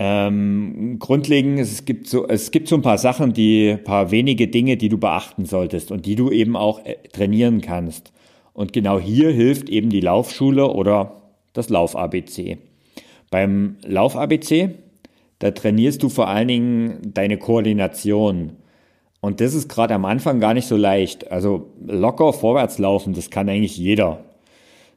Ähm, 0.00 0.96
grundlegend, 0.98 1.60
es 1.60 1.84
gibt 1.84 2.08
so, 2.08 2.26
es 2.26 2.50
gibt 2.50 2.66
so 2.66 2.74
ein 2.74 2.82
paar 2.82 2.98
Sachen, 2.98 3.34
die, 3.34 3.76
paar 3.76 4.10
wenige 4.10 4.48
Dinge, 4.48 4.76
die 4.76 4.88
du 4.88 4.98
beachten 4.98 5.44
solltest 5.44 5.92
und 5.92 6.06
die 6.06 6.16
du 6.16 6.32
eben 6.32 6.56
auch 6.56 6.84
äh, 6.84 6.96
trainieren 7.12 7.60
kannst. 7.60 8.12
Und 8.52 8.72
genau 8.72 8.98
hier 8.98 9.30
hilft 9.30 9.68
eben 9.68 9.90
die 9.90 10.00
Laufschule 10.00 10.66
oder 10.66 11.25
das 11.56 11.68
Lauf-ABC. 11.68 12.58
Beim 13.30 13.76
Lauf-ABC, 13.84 14.70
da 15.38 15.50
trainierst 15.50 16.02
du 16.02 16.08
vor 16.08 16.28
allen 16.28 16.48
Dingen 16.48 16.98
deine 17.02 17.38
Koordination. 17.38 18.52
Und 19.20 19.40
das 19.40 19.54
ist 19.54 19.68
gerade 19.68 19.94
am 19.94 20.04
Anfang 20.04 20.40
gar 20.40 20.54
nicht 20.54 20.66
so 20.66 20.76
leicht. 20.76 21.30
Also 21.30 21.72
locker 21.84 22.32
vorwärts 22.32 22.78
laufen, 22.78 23.14
das 23.14 23.30
kann 23.30 23.48
eigentlich 23.48 23.76
jeder. 23.76 24.24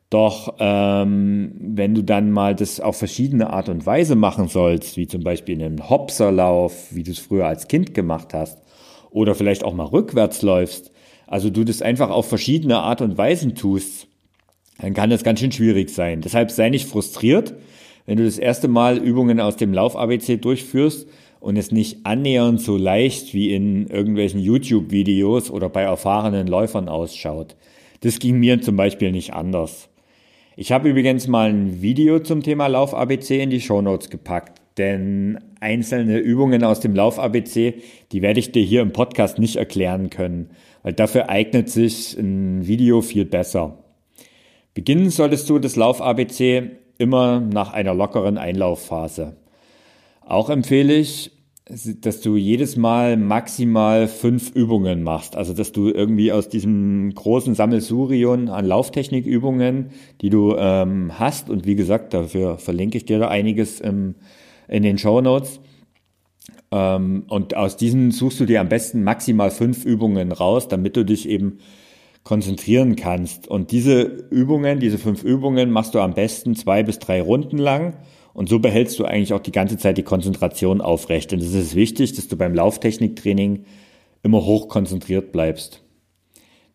Doch 0.10 0.56
ähm, 0.60 1.52
wenn 1.60 1.94
du 1.94 2.04
dann 2.04 2.32
mal 2.32 2.56
das 2.56 2.80
auf 2.80 2.98
verschiedene 2.98 3.52
Art 3.52 3.70
und 3.70 3.86
Weise 3.86 4.16
machen 4.16 4.48
sollst, 4.48 4.98
wie 4.98 5.08
zum 5.08 5.24
Beispiel 5.24 5.64
einen 5.64 5.88
Hopserlauf, 5.90 6.96
wie 6.96 7.04
du 7.04 7.12
es 7.12 7.20
früher 7.20 7.46
als 7.46 7.68
Kind 7.68 7.94
gemacht 7.94 8.34
hast, 8.34 8.60
oder 9.12 9.36
vielleicht 9.36 9.64
auch 9.64 9.74
mal 9.74 9.86
rückwärts 9.86 10.42
läufst, 10.42 10.92
also 11.28 11.52
du 11.52 11.64
das 11.64 11.84
einfach 11.84 12.10
auf 12.10 12.28
verschiedene 12.28 12.80
Art 12.80 13.02
und 13.02 13.18
Weisen 13.18 13.54
tust, 13.54 14.08
dann 14.80 14.94
kann 14.94 15.10
das 15.10 15.24
ganz 15.24 15.40
schön 15.40 15.52
schwierig 15.52 15.90
sein. 15.90 16.22
Deshalb 16.22 16.52
sei 16.52 16.70
nicht 16.70 16.88
frustriert, 16.88 17.54
wenn 18.06 18.18
du 18.18 18.26
das 18.26 18.40
erste 18.40 18.68
Mal 18.68 18.98
Übungen 18.98 19.40
aus 19.40 19.58
dem 19.58 19.74
Lauf-ABC 19.74 20.38
durchführst 20.38 21.08
und 21.40 21.58
es 21.58 21.72
nicht 21.72 22.06
annähernd 22.06 22.62
so 22.62 22.78
leicht 22.78 23.34
wie 23.34 23.54
in 23.54 23.88
irgendwelchen 23.88 24.40
YouTube-Videos 24.40 25.52
oder 25.52 25.70
bei 25.70 25.84
erfahrenen 25.84 26.48
Läufern 26.48 26.90
ausschaut. 26.90 27.56
Das 28.02 28.20
ging 28.20 28.40
mir 28.40 28.62
zum 28.62 28.76
Beispiel 28.76 29.12
nicht 29.12 29.34
anders. 29.34 29.90
Ich 30.56 30.72
habe 30.72 30.90
übrigens 30.90 31.28
mal 31.28 31.50
ein 31.50 31.82
Video 31.82 32.20
zum 32.20 32.44
Thema 32.44 32.68
Lauf-ABC 32.68 33.42
in 33.42 33.50
die 33.50 33.62
Shownotes 33.62 34.10
gepackt, 34.10 34.62
denn 34.78 35.40
einzelne 35.60 36.18
Übungen 36.18 36.64
aus 36.64 36.80
dem 36.80 36.96
Lauf-ABC, 36.96 37.76
die 38.12 38.22
werde 38.22 38.40
ich 38.40 38.52
dir 38.52 38.64
hier 38.64 38.82
im 38.82 38.92
Podcast 38.92 39.40
nicht 39.40 39.56
erklären 39.56 40.10
können, 40.10 40.50
weil 40.84 40.94
dafür 40.94 41.30
eignet 41.30 41.70
sich 41.70 42.18
ein 42.18 42.68
Video 42.68 43.02
viel 43.02 43.26
besser. 43.26 43.78
Beginnen 44.80 45.10
solltest 45.10 45.50
du 45.50 45.60
das 45.60 45.76
Lauf-ABC 45.76 46.72
immer 46.98 47.42
nach 47.42 47.74
einer 47.74 47.94
lockeren 47.94 48.38
Einlaufphase. 48.38 49.36
Auch 50.26 50.50
empfehle 50.50 50.96
ich, 50.96 51.32
dass 52.00 52.22
du 52.22 52.38
jedes 52.38 52.78
Mal 52.78 53.18
maximal 53.18 54.08
fünf 54.08 54.56
Übungen 54.56 55.04
machst. 55.04 55.36
Also, 55.36 55.54
dass 55.54 55.74
du 55.74 55.90
irgendwie 55.90 56.32
aus 56.32 56.48
diesem 56.48 57.14
großen 57.14 57.56
Sammelsurion 57.56 58.48
an 58.48 58.66
Lauftechnikübungen, 58.66 59.90
die 60.22 60.30
du 60.30 60.56
ähm, 60.58 61.12
hast, 61.20 61.50
und 61.50 61.66
wie 61.66 61.76
gesagt, 61.76 62.14
dafür 62.14 62.58
verlinke 62.58 63.00
ich 63.00 63.04
dir 63.04 63.20
da 63.20 63.28
einiges 63.28 63.84
ähm, 63.84 64.16
in 64.70 64.84
den 64.84 64.98
Show 64.98 65.20
Notes, 65.20 65.60
Ähm, 66.72 67.26
und 67.28 67.54
aus 67.58 67.76
diesen 67.76 68.12
suchst 68.12 68.40
du 68.40 68.46
dir 68.46 68.62
am 68.62 68.70
besten 68.70 69.04
maximal 69.04 69.52
fünf 69.52 69.84
Übungen 69.84 70.32
raus, 70.32 70.70
damit 70.70 70.96
du 70.96 71.04
dich 71.04 71.28
eben 71.28 71.58
konzentrieren 72.30 72.96
kannst. 72.96 73.48
Und 73.48 73.72
diese 73.72 74.02
Übungen, 74.04 74.80
diese 74.80 75.00
fünf 75.00 75.24
Übungen 75.24 75.72
machst 75.72 75.96
du 75.96 76.00
am 76.00 76.14
besten 76.14 76.56
zwei 76.56 76.84
bis 76.84 77.00
drei 77.00 77.24
Runden 77.24 77.58
lang. 77.58 77.98
Und 78.34 78.50
so 78.50 78.60
behältst 78.60 79.00
du 79.00 79.06
eigentlich 79.06 79.34
auch 79.34 79.40
die 79.40 79.52
ganze 79.52 79.80
Zeit 79.80 79.98
die 79.98 80.04
Konzentration 80.04 80.80
aufrecht. 80.80 81.34
Und 81.34 81.42
es 81.42 81.56
ist 81.56 81.74
wichtig, 81.74 82.14
dass 82.14 82.28
du 82.28 82.38
beim 82.38 82.54
Lauftechniktraining 82.54 83.66
immer 84.22 84.46
hoch 84.46 84.68
konzentriert 84.68 85.32
bleibst. 85.32 85.82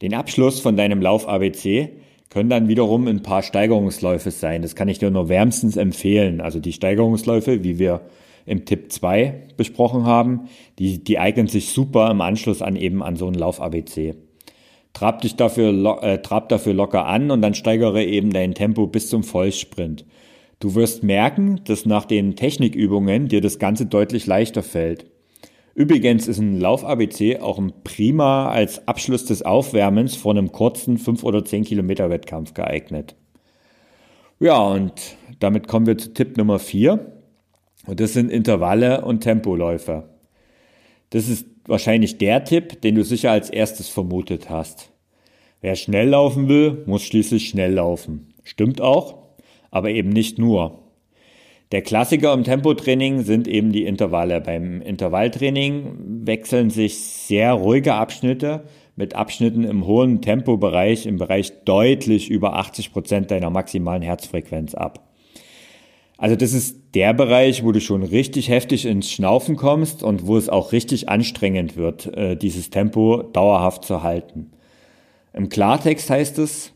Den 0.02 0.14
Abschluss 0.14 0.58
von 0.58 0.76
deinem 0.76 1.00
Lauf-ABC 1.00 2.00
können 2.30 2.50
dann 2.50 2.66
wiederum 2.66 3.06
ein 3.06 3.22
paar 3.22 3.44
Steigerungsläufe 3.44 4.32
sein. 4.32 4.60
Das 4.60 4.74
kann 4.74 4.88
ich 4.88 4.98
dir 4.98 5.12
nur 5.12 5.28
wärmstens 5.28 5.76
empfehlen. 5.76 6.40
Also 6.40 6.58
die 6.58 6.72
Steigerungsläufe, 6.72 7.62
wie 7.62 7.78
wir 7.78 8.00
im 8.44 8.64
Tipp 8.64 8.90
2 8.90 9.50
besprochen 9.56 10.04
haben, 10.04 10.48
die, 10.80 11.04
die 11.04 11.20
eignen 11.20 11.46
sich 11.46 11.68
super 11.68 12.10
im 12.10 12.22
Anschluss 12.22 12.60
an 12.60 12.74
eben 12.74 13.04
an 13.04 13.14
so 13.14 13.28
einen 13.28 13.36
Lauf-ABC. 13.36 14.16
Trab 14.94 15.20
dich 15.20 15.36
dafür, 15.36 16.02
äh, 16.02 16.22
trab 16.22 16.48
dafür 16.48 16.72
locker 16.72 17.04
an 17.06 17.30
und 17.30 17.42
dann 17.42 17.54
steigere 17.54 18.02
eben 18.02 18.32
dein 18.32 18.54
Tempo 18.54 18.86
bis 18.86 19.08
zum 19.10 19.24
Vollsprint. 19.24 20.06
Du 20.60 20.74
wirst 20.74 21.02
merken, 21.02 21.60
dass 21.64 21.84
nach 21.84 22.06
den 22.06 22.36
Technikübungen 22.36 23.28
dir 23.28 23.42
das 23.42 23.58
Ganze 23.58 23.86
deutlich 23.86 24.26
leichter 24.26 24.62
fällt. 24.62 25.06
Übrigens 25.74 26.28
ist 26.28 26.38
ein 26.38 26.60
Lauf-ABC 26.60 27.40
auch 27.40 27.58
ein 27.58 27.72
prima 27.82 28.48
als 28.48 28.86
Abschluss 28.86 29.24
des 29.24 29.42
Aufwärmens 29.42 30.14
vor 30.14 30.30
einem 30.30 30.52
kurzen 30.52 30.96
5 30.96 31.24
oder 31.24 31.44
10 31.44 31.64
Kilometer 31.64 32.08
Wettkampf 32.08 32.54
geeignet. 32.54 33.16
Ja, 34.38 34.58
und 34.58 34.92
damit 35.40 35.66
kommen 35.66 35.86
wir 35.86 35.98
zu 35.98 36.14
Tipp 36.14 36.36
Nummer 36.36 36.60
4. 36.60 37.12
Und 37.86 37.98
das 37.98 38.12
sind 38.12 38.30
Intervalle 38.30 39.04
und 39.04 39.20
Tempoläufe. 39.20 40.08
Das 41.10 41.28
ist 41.28 41.46
wahrscheinlich 41.66 42.18
der 42.18 42.44
Tipp, 42.44 42.80
den 42.82 42.94
du 42.94 43.04
sicher 43.04 43.30
als 43.30 43.50
erstes 43.50 43.88
vermutet 43.88 44.50
hast. 44.50 44.90
Wer 45.60 45.76
schnell 45.76 46.08
laufen 46.08 46.48
will, 46.48 46.82
muss 46.86 47.02
schließlich 47.04 47.48
schnell 47.48 47.72
laufen. 47.72 48.34
Stimmt 48.42 48.80
auch, 48.80 49.18
aber 49.70 49.90
eben 49.90 50.10
nicht 50.10 50.38
nur. 50.38 50.80
Der 51.72 51.82
Klassiker 51.82 52.32
im 52.34 52.44
Tempotraining 52.44 53.22
sind 53.22 53.48
eben 53.48 53.72
die 53.72 53.84
Intervalle. 53.84 54.40
Beim 54.40 54.80
Intervalltraining 54.82 56.26
wechseln 56.26 56.70
sich 56.70 56.98
sehr 56.98 57.52
ruhige 57.54 57.94
Abschnitte 57.94 58.64
mit 58.96 59.16
Abschnitten 59.16 59.64
im 59.64 59.86
hohen 59.86 60.20
Tempobereich, 60.20 61.06
im 61.06 61.16
Bereich 61.16 61.64
deutlich 61.64 62.30
über 62.30 62.54
80 62.56 62.92
Prozent 62.92 63.30
deiner 63.30 63.50
maximalen 63.50 64.02
Herzfrequenz 64.02 64.74
ab. 64.74 65.13
Also 66.24 66.36
das 66.36 66.54
ist 66.54 66.94
der 66.94 67.12
Bereich, 67.12 67.64
wo 67.64 67.72
du 67.72 67.82
schon 67.82 68.02
richtig 68.02 68.48
heftig 68.48 68.86
ins 68.86 69.10
Schnaufen 69.10 69.56
kommst 69.56 70.02
und 70.02 70.26
wo 70.26 70.38
es 70.38 70.48
auch 70.48 70.72
richtig 70.72 71.10
anstrengend 71.10 71.76
wird, 71.76 72.06
äh, 72.16 72.34
dieses 72.34 72.70
Tempo 72.70 73.22
dauerhaft 73.22 73.84
zu 73.84 74.02
halten. 74.02 74.50
Im 75.34 75.50
Klartext 75.50 76.08
heißt 76.08 76.38
es, 76.38 76.72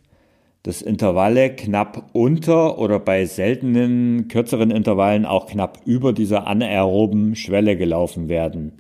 dass 0.65 0.83
Intervalle 0.83 1.49
knapp 1.49 2.11
unter 2.13 2.79
oder 2.79 2.99
bei 3.01 3.25
seltenen 3.25 4.29
kürzeren 4.29 4.71
Intervallen 4.71 5.25
auch 5.25 5.47
knapp 5.47 5.81
über 5.87 6.13
dieser 6.13 6.47
anaeroben 6.47 7.35
Schwelle 7.35 7.79
gelaufen 7.79 8.29
werden. 8.29 8.75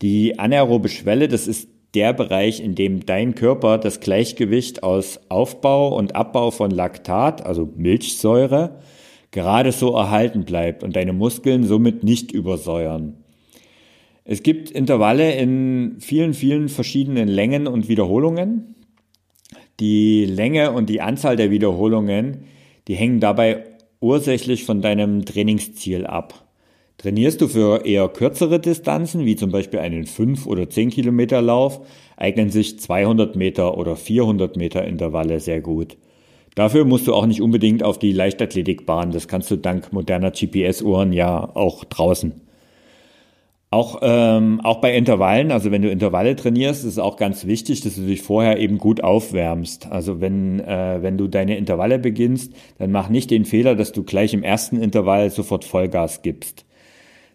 Die 0.00 0.38
anaerobe 0.38 0.88
Schwelle, 0.88 1.28
das 1.28 1.46
ist 1.46 1.68
der 1.92 2.14
Bereich, 2.14 2.60
in 2.60 2.74
dem 2.74 3.04
dein 3.04 3.34
Körper 3.34 3.76
das 3.76 4.00
Gleichgewicht 4.00 4.82
aus 4.82 5.20
Aufbau 5.28 5.94
und 5.94 6.16
Abbau 6.16 6.50
von 6.50 6.70
Laktat, 6.70 7.44
also 7.44 7.68
Milchsäure, 7.76 8.78
gerade 9.30 9.72
so 9.72 9.94
erhalten 9.94 10.44
bleibt 10.44 10.82
und 10.82 10.96
deine 10.96 11.12
Muskeln 11.12 11.64
somit 11.64 12.04
nicht 12.04 12.32
übersäuern. 12.32 13.14
Es 14.24 14.42
gibt 14.42 14.70
Intervalle 14.70 15.34
in 15.36 15.96
vielen, 16.00 16.34
vielen 16.34 16.68
verschiedenen 16.68 17.28
Längen 17.28 17.66
und 17.66 17.88
Wiederholungen. 17.88 18.74
Die 19.80 20.24
Länge 20.26 20.72
und 20.72 20.90
die 20.90 21.00
Anzahl 21.00 21.36
der 21.36 21.50
Wiederholungen, 21.50 22.44
die 22.88 22.94
hängen 22.94 23.20
dabei 23.20 23.64
ursächlich 24.00 24.64
von 24.64 24.82
deinem 24.82 25.24
Trainingsziel 25.24 26.06
ab. 26.06 26.46
Trainierst 26.98 27.40
du 27.40 27.48
für 27.48 27.86
eher 27.86 28.08
kürzere 28.08 28.58
Distanzen, 28.58 29.24
wie 29.24 29.36
zum 29.36 29.52
Beispiel 29.52 29.78
einen 29.78 30.04
5 30.04 30.46
oder 30.46 30.68
10 30.68 30.90
Kilometer 30.90 31.40
Lauf, 31.40 31.80
eignen 32.16 32.50
sich 32.50 32.80
200 32.80 33.36
Meter 33.36 33.78
oder 33.78 33.94
400 33.94 34.56
Meter 34.56 34.84
Intervalle 34.84 35.38
sehr 35.38 35.60
gut. 35.60 35.96
Dafür 36.58 36.84
musst 36.84 37.06
du 37.06 37.14
auch 37.14 37.26
nicht 37.26 37.40
unbedingt 37.40 37.84
auf 37.84 38.00
die 38.00 38.10
Leichtathletikbahn. 38.10 39.12
Das 39.12 39.28
kannst 39.28 39.48
du 39.48 39.54
dank 39.54 39.92
moderner 39.92 40.32
GPS-Uhren 40.32 41.12
ja 41.12 41.54
auch 41.54 41.84
draußen. 41.84 42.32
Auch, 43.70 44.00
ähm, 44.02 44.60
auch 44.64 44.80
bei 44.80 44.96
Intervallen, 44.96 45.52
also 45.52 45.70
wenn 45.70 45.82
du 45.82 45.88
Intervalle 45.88 46.34
trainierst, 46.34 46.80
ist 46.80 46.94
es 46.94 46.98
auch 46.98 47.16
ganz 47.16 47.46
wichtig, 47.46 47.82
dass 47.82 47.94
du 47.94 48.00
dich 48.00 48.22
vorher 48.22 48.58
eben 48.58 48.78
gut 48.78 49.04
aufwärmst. 49.04 49.86
Also 49.92 50.20
wenn, 50.20 50.58
äh, 50.58 50.98
wenn 51.00 51.16
du 51.16 51.28
deine 51.28 51.56
Intervalle 51.56 52.00
beginnst, 52.00 52.52
dann 52.78 52.90
mach 52.90 53.08
nicht 53.08 53.30
den 53.30 53.44
Fehler, 53.44 53.76
dass 53.76 53.92
du 53.92 54.02
gleich 54.02 54.34
im 54.34 54.42
ersten 54.42 54.82
Intervall 54.82 55.30
sofort 55.30 55.64
Vollgas 55.64 56.22
gibst. 56.22 56.64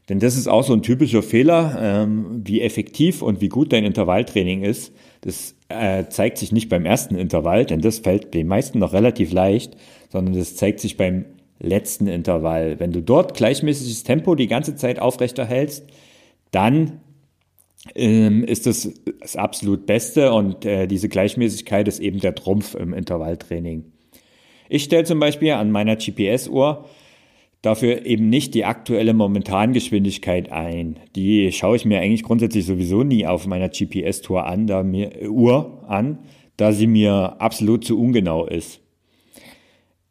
Denn 0.09 0.19
das 0.19 0.35
ist 0.35 0.49
auch 0.49 0.63
so 0.63 0.73
ein 0.73 0.81
typischer 0.81 1.23
Fehler, 1.23 1.77
ähm, 1.79 2.41
wie 2.43 2.59
effektiv 2.59 3.21
und 3.21 3.39
wie 3.39 3.47
gut 3.47 3.71
dein 3.71 3.85
Intervalltraining 3.85 4.63
ist. 4.63 4.91
Das 5.21 5.55
äh, 5.73 6.09
zeigt 6.09 6.37
sich 6.37 6.51
nicht 6.51 6.69
beim 6.69 6.85
ersten 6.85 7.15
Intervall, 7.15 7.65
denn 7.65 7.81
das 7.81 7.99
fällt 7.99 8.33
den 8.33 8.47
meisten 8.47 8.79
noch 8.79 8.93
relativ 8.93 9.31
leicht, 9.31 9.75
sondern 10.09 10.35
das 10.35 10.55
zeigt 10.55 10.79
sich 10.79 10.97
beim 10.97 11.25
letzten 11.59 12.07
Intervall. 12.07 12.79
Wenn 12.79 12.91
du 12.91 13.01
dort 13.01 13.33
gleichmäßiges 13.35 14.03
Tempo 14.03 14.35
die 14.35 14.47
ganze 14.47 14.75
Zeit 14.75 14.99
aufrechterhältst, 14.99 15.85
dann 16.51 17.01
ähm, 17.95 18.43
ist 18.43 18.65
das 18.65 18.89
das 19.19 19.35
absolut 19.35 19.85
Beste 19.85 20.33
und 20.33 20.65
äh, 20.65 20.87
diese 20.87 21.09
Gleichmäßigkeit 21.09 21.87
ist 21.87 21.99
eben 21.99 22.19
der 22.19 22.35
Trumpf 22.35 22.75
im 22.75 22.93
Intervalltraining. 22.93 23.91
Ich 24.69 24.83
stelle 24.83 25.03
zum 25.03 25.19
Beispiel 25.19 25.51
an 25.51 25.71
meiner 25.71 25.95
GPS-Uhr 25.95 26.85
dafür 27.63 28.05
eben 28.05 28.29
nicht 28.29 28.53
die 28.53 28.65
aktuelle 28.65 29.13
Momentangeschwindigkeit 29.13 30.51
ein. 30.51 30.97
Die 31.15 31.51
schaue 31.51 31.77
ich 31.77 31.85
mir 31.85 31.99
eigentlich 31.99 32.23
grundsätzlich 32.23 32.65
sowieso 32.65 33.03
nie 33.03 33.25
auf 33.25 33.47
meiner 33.47 33.69
GPS-Tour 33.69 34.45
an, 34.45 34.67
da 34.67 34.83
mir, 34.83 35.31
Uhr 35.31 35.81
an, 35.87 36.19
da 36.57 36.73
sie 36.73 36.87
mir 36.87 37.37
absolut 37.39 37.85
zu 37.85 37.99
ungenau 37.99 38.45
ist. 38.45 38.81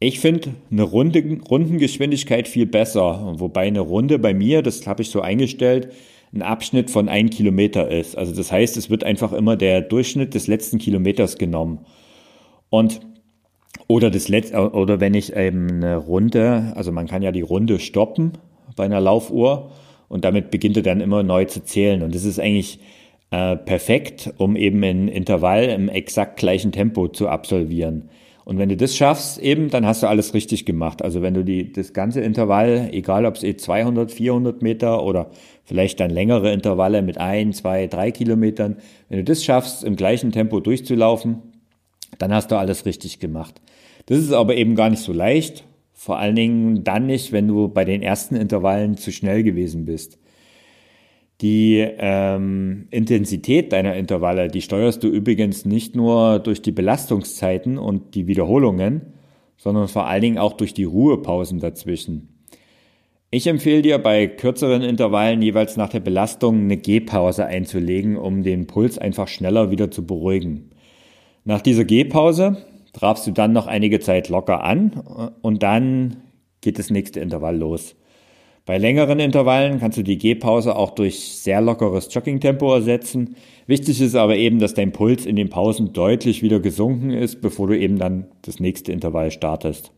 Ich 0.00 0.18
finde 0.18 0.54
eine 0.70 0.82
Runde, 0.82 1.40
Rundengeschwindigkeit 1.48 2.48
viel 2.48 2.66
besser, 2.66 3.34
wobei 3.36 3.66
eine 3.66 3.80
Runde 3.80 4.18
bei 4.18 4.34
mir, 4.34 4.62
das 4.62 4.86
habe 4.86 5.02
ich 5.02 5.10
so 5.10 5.20
eingestellt, 5.20 5.92
ein 6.34 6.42
Abschnitt 6.42 6.90
von 6.90 7.10
ein 7.10 7.28
Kilometer 7.28 7.90
ist. 7.90 8.16
Also 8.16 8.34
das 8.34 8.50
heißt, 8.50 8.78
es 8.78 8.88
wird 8.88 9.04
einfach 9.04 9.34
immer 9.34 9.56
der 9.56 9.82
Durchschnitt 9.82 10.32
des 10.32 10.46
letzten 10.46 10.78
Kilometers 10.78 11.36
genommen. 11.36 11.80
Und 12.70 13.02
oder 13.87 14.11
das 14.11 14.28
letzte, 14.28 14.72
oder 14.72 15.00
wenn 15.00 15.14
ich 15.14 15.35
eben 15.35 15.70
eine 15.70 15.96
Runde, 15.96 16.72
also 16.74 16.92
man 16.92 17.06
kann 17.06 17.22
ja 17.22 17.32
die 17.32 17.42
Runde 17.42 17.78
stoppen 17.78 18.32
bei 18.76 18.85
einer 18.85 19.00
Laufuhr 19.00 19.70
und 20.08 20.24
damit 20.24 20.50
beginnt 20.50 20.76
er 20.76 20.82
dann 20.82 21.00
immer 21.00 21.22
neu 21.22 21.44
zu 21.46 21.64
zählen. 21.64 22.02
Und 22.02 22.14
das 22.14 22.24
ist 22.24 22.38
eigentlich 22.38 22.80
äh, 23.30 23.56
perfekt, 23.56 24.32
um 24.38 24.56
eben 24.56 24.82
ein 24.85 25.08
Intervall 25.08 25.64
im 25.64 25.88
exakt 25.88 26.38
gleichen 26.38 26.72
Tempo 26.72 27.08
zu 27.08 27.28
absolvieren. 27.28 28.08
Und 28.44 28.58
wenn 28.58 28.68
du 28.68 28.76
das 28.76 28.96
schaffst, 28.96 29.38
eben, 29.38 29.70
dann 29.70 29.87
hast 29.87 30.02
du 30.02 30.08
alles 30.08 30.35
richtig 30.35 30.66
gemacht. 30.66 31.02
Also 31.02 31.22
wenn 31.22 31.35
du 31.35 31.44
die, 31.44 31.72
das 31.72 31.92
ganze 31.92 32.20
Intervall, 32.20 32.88
egal 32.92 33.24
ob 33.24 33.37
es 33.37 33.44
eh 33.44 33.56
200, 33.56 34.11
400 34.11 34.62
Meter 34.62 35.04
oder 35.04 35.30
vielleicht 35.64 36.00
dann 36.00 36.11
längere 36.11 36.52
Intervalle 36.52 37.02
mit 37.02 37.18
ein, 37.18 37.52
zwei, 37.52 37.87
drei 37.87 38.11
Kilometern, 38.11 38.76
wenn 39.08 39.18
du 39.18 39.24
das 39.24 39.44
schaffst, 39.44 39.85
im 39.85 39.94
gleichen 39.94 40.32
Tempo 40.32 40.58
durchzulaufen, 40.58 41.51
dann 42.18 42.33
hast 42.33 42.51
du 42.51 42.57
alles 42.57 42.87
richtig 42.87 43.18
gemacht. 43.18 43.61
Das 44.07 44.18
ist 44.18 44.33
aber 44.33 44.57
eben 44.57 44.75
gar 44.75 44.90
nicht 44.90 45.03
so 45.03 45.12
leicht, 45.12 45.64
vor 45.92 46.18
allen 46.18 46.35
Dingen 46.35 46.85
dann 46.85 47.07
nicht, 47.07 47.33
wenn 47.33 47.48
du 47.48 47.68
bei 47.68 47.85
den 47.85 48.03
ersten 48.03 48.35
Intervallen 48.35 48.96
zu 48.96 49.12
schnell 49.12 49.42
gewesen 49.42 49.85
bist. 49.85 50.18
Die 51.40 51.79
ähm, 51.79 52.87
Intensität 52.90 53.72
deiner 53.72 53.96
Intervalle, 53.96 54.48
die 54.48 54.62
steuerst 54.62 55.03
du 55.03 55.09
übrigens 55.09 55.64
nicht 55.64 55.96
nur 55.96 56.38
durch 56.38 56.62
die 56.62 56.72
Belastungszeiten 56.72 57.79
und 57.79 58.14
die 58.14 58.27
Wiederholungen, 58.27 59.03
sondern 59.57 59.88
vor 59.88 60.07
allen 60.07 60.22
Dingen 60.22 60.38
auch 60.38 60.55
durch 60.55 60.75
die 60.75 60.85
Ruhepausen 60.85 61.61
dazwischen. 61.61 62.44
Ich 63.31 63.46
empfehle 63.46 63.83
dir 63.83 63.98
bei 63.98 64.27
kürzeren 64.27 64.83
Intervallen 64.83 65.40
jeweils 65.40 65.77
nach 65.77 65.88
der 65.88 66.01
Belastung 66.01 66.64
eine 66.64 66.77
Gehpause 66.77 67.46
einzulegen, 67.46 68.18
um 68.18 68.42
den 68.42 68.66
Puls 68.66 68.98
einfach 68.98 69.27
schneller 69.27 69.70
wieder 69.70 69.90
zu 69.90 70.07
beruhigen. 70.07 70.71
Nach 71.44 71.61
dieser 71.61 71.85
Gehpause 71.85 72.59
trabst 72.92 73.26
du 73.26 73.33
dann 73.33 73.52
noch 73.52 73.66
einige 73.66 74.00
Zeit 74.00 74.28
locker 74.28 74.62
an 74.62 75.33
und 75.42 75.62
dann 75.62 76.18
geht 76.61 76.78
das 76.78 76.90
nächste 76.90 77.20
Intervall 77.20 77.57
los. 77.57 77.96
Bei 78.64 78.78
längeren 78.78 79.18
Intervallen 79.18 79.81
kannst 79.81 79.98
du 79.98 80.05
die 80.05 80.18
Gehpause 80.18 80.76
auch 80.76 80.90
durch 80.90 81.18
sehr 81.18 81.61
lockeres 81.61 82.14
Joggingtempo 82.14 82.72
ersetzen. 82.72 83.35
Wichtig 83.66 84.00
ist 84.00 84.14
aber 84.14 84.37
eben, 84.37 84.61
dass 84.61 84.74
dein 84.74 84.92
Puls 84.92 85.26
in 85.26 85.35
den 85.35 85.48
Pausen 85.48 85.92
deutlich 85.92 86.42
wieder 86.42 86.61
gesunken 86.61 87.11
ist, 87.11 87.40
bevor 87.40 87.66
du 87.66 87.76
eben 87.76 87.98
dann 87.98 88.26
das 88.42 88.61
nächste 88.61 88.92
Intervall 88.92 89.33
startest. 89.33 89.90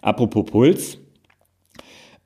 Apropos 0.00 0.46
Puls. 0.46 0.99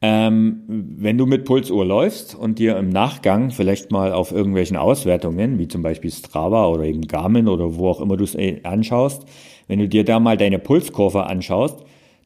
Ähm, 0.06 0.64
wenn 0.68 1.16
du 1.16 1.24
mit 1.24 1.46
Pulsuhr 1.46 1.82
läufst 1.82 2.34
und 2.34 2.58
dir 2.58 2.76
im 2.76 2.90
Nachgang 2.90 3.50
vielleicht 3.50 3.90
mal 3.90 4.12
auf 4.12 4.32
irgendwelchen 4.32 4.76
Auswertungen, 4.76 5.58
wie 5.58 5.66
zum 5.66 5.82
Beispiel 5.82 6.10
Strava 6.10 6.66
oder 6.66 6.84
eben 6.84 7.08
Garmin 7.08 7.48
oder 7.48 7.76
wo 7.76 7.88
auch 7.88 8.02
immer 8.02 8.18
du 8.18 8.24
es 8.24 8.34
äh, 8.34 8.60
anschaust, 8.64 9.24
wenn 9.66 9.78
du 9.78 9.88
dir 9.88 10.04
da 10.04 10.20
mal 10.20 10.36
deine 10.36 10.58
Pulskurve 10.58 11.24
anschaust, 11.24 11.78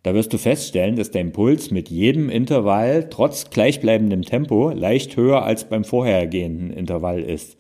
da 0.02 0.12
wirst 0.12 0.32
du 0.32 0.38
feststellen, 0.38 0.96
dass 0.96 1.12
dein 1.12 1.30
Puls 1.30 1.70
mit 1.70 1.88
jedem 1.88 2.30
Intervall 2.30 3.06
trotz 3.10 3.48
gleichbleibendem 3.50 4.22
Tempo 4.22 4.70
leicht 4.70 5.16
höher 5.16 5.44
als 5.44 5.68
beim 5.68 5.84
vorhergehenden 5.84 6.72
Intervall 6.72 7.20
ist. 7.22 7.56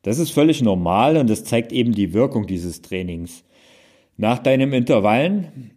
Das 0.00 0.18
ist 0.18 0.30
völlig 0.30 0.62
normal 0.62 1.18
und 1.18 1.28
das 1.28 1.44
zeigt 1.44 1.70
eben 1.70 1.92
die 1.92 2.14
Wirkung 2.14 2.46
dieses 2.46 2.80
Trainings. 2.80 3.44
Nach 4.16 4.38
deinem 4.38 4.72
Intervallen, 4.72 5.72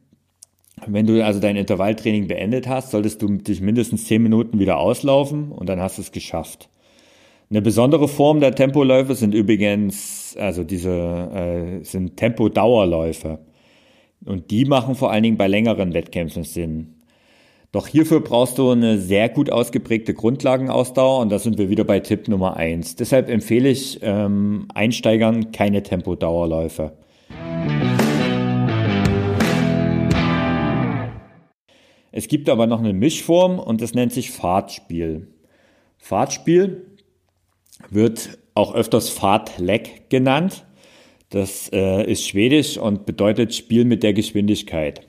wenn 0.88 1.06
du 1.06 1.24
also 1.24 1.40
dein 1.40 1.56
Intervalltraining 1.56 2.28
beendet 2.28 2.68
hast, 2.68 2.92
solltest 2.92 3.22
du 3.22 3.28
dich 3.28 3.62
mindestens 3.62 4.06
10 4.06 4.22
Minuten 4.22 4.60
wieder 4.60 4.78
auslaufen 4.78 5.52
und 5.52 5.70
dann 5.70 5.80
hast 5.80 5.98
du 5.98 6.02
es 6.02 6.12
geschafft. 6.12 6.70
Eine 7.50 7.62
besondere 7.62 8.08
Form 8.08 8.40
der 8.40 8.56
Tempoläufe 8.56 9.16
sind 9.16 9.34
übrigens, 9.34 10.36
also 10.40 10.64
diese 10.64 10.90
äh, 10.90 11.84
sind 11.84 12.18
Tempodauerläufe. 12.18 13.40
Und 14.26 14.52
die 14.52 14.66
machen 14.66 14.96
vor 14.96 15.12
allen 15.12 15.24
Dingen 15.24 15.38
bei 15.38 15.48
längeren 15.48 15.94
Wettkämpfen 15.94 16.44
Sinn. 16.44 16.96
Doch 17.72 17.88
hierfür 17.88 18.22
brauchst 18.22 18.60
du 18.60 18.70
eine 18.70 19.00
sehr 19.00 19.30
gut 19.30 19.52
ausgeprägte 19.52 20.14
Grundlagenausdauer 20.14 21.20
und 21.20 21.32
da 21.32 21.40
sind 21.40 21.58
wir 21.58 21.70
wieder 21.70 21.84
bei 21.84 22.00
Tipp 22.00 22.28
Nummer 22.28 22.56
eins. 22.56 22.96
Deshalb 22.96 23.30
empfehle 23.30 23.70
ich 23.70 24.00
ähm, 24.04 24.68
Einsteigern 24.74 25.52
keine 25.52 25.82
Tempodauerläufe. 25.82 26.94
Es 32.16 32.28
gibt 32.28 32.48
aber 32.48 32.68
noch 32.68 32.80
eine 32.80 32.94
Mischform 32.94 33.58
und 33.58 33.82
das 33.82 33.96
nennt 33.96 34.14
sich 34.14 34.30
Fahrtspiel. 34.30 35.30
Fahrtspiel 35.98 36.86
wird 37.90 38.38
auch 38.54 38.76
öfters 38.76 39.10
Fahrtleck 39.10 40.12
genannt. 40.12 40.64
Das 41.32 41.70
äh, 41.74 42.10
ist 42.10 42.28
schwedisch 42.28 42.78
und 42.78 43.08
bedeutet 43.08 43.56
Spiel 43.56 43.84
mit 43.84 44.04
der 44.04 44.14
Geschwindigkeit. 44.14 45.08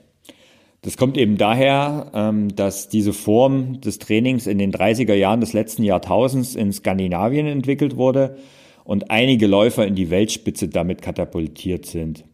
Das 0.81 0.97
kommt 0.97 1.15
eben 1.19 1.37
daher, 1.37 2.11
ähm, 2.15 2.55
dass 2.55 2.89
diese 2.89 3.13
Form 3.13 3.81
des 3.81 3.99
Trainings 3.99 4.47
in 4.47 4.57
den 4.57 4.71
30er 4.71 5.13
Jahren 5.13 5.41
des 5.41 5.53
letzten 5.53 5.83
Jahrtausends 5.83 6.55
in 6.55 6.73
Skandinavien 6.73 7.45
entwickelt 7.45 7.97
wurde 7.97 8.37
und 8.83 9.11
einige 9.11 9.45
Läufer 9.45 9.85
in 9.85 9.93
die 9.93 10.09
Weltspitze 10.09 10.69
damit 10.69 11.03
katapultiert 11.03 11.85
sind. 11.85 12.25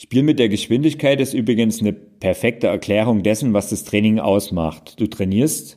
Spiel 0.00 0.22
mit 0.22 0.38
der 0.38 0.48
Geschwindigkeit 0.48 1.20
ist 1.20 1.34
übrigens 1.34 1.80
eine 1.80 1.92
perfekte 1.92 2.68
Erklärung 2.68 3.24
dessen, 3.24 3.52
was 3.52 3.70
das 3.70 3.82
Training 3.82 4.20
ausmacht. 4.20 5.00
Du 5.00 5.08
trainierst 5.08 5.76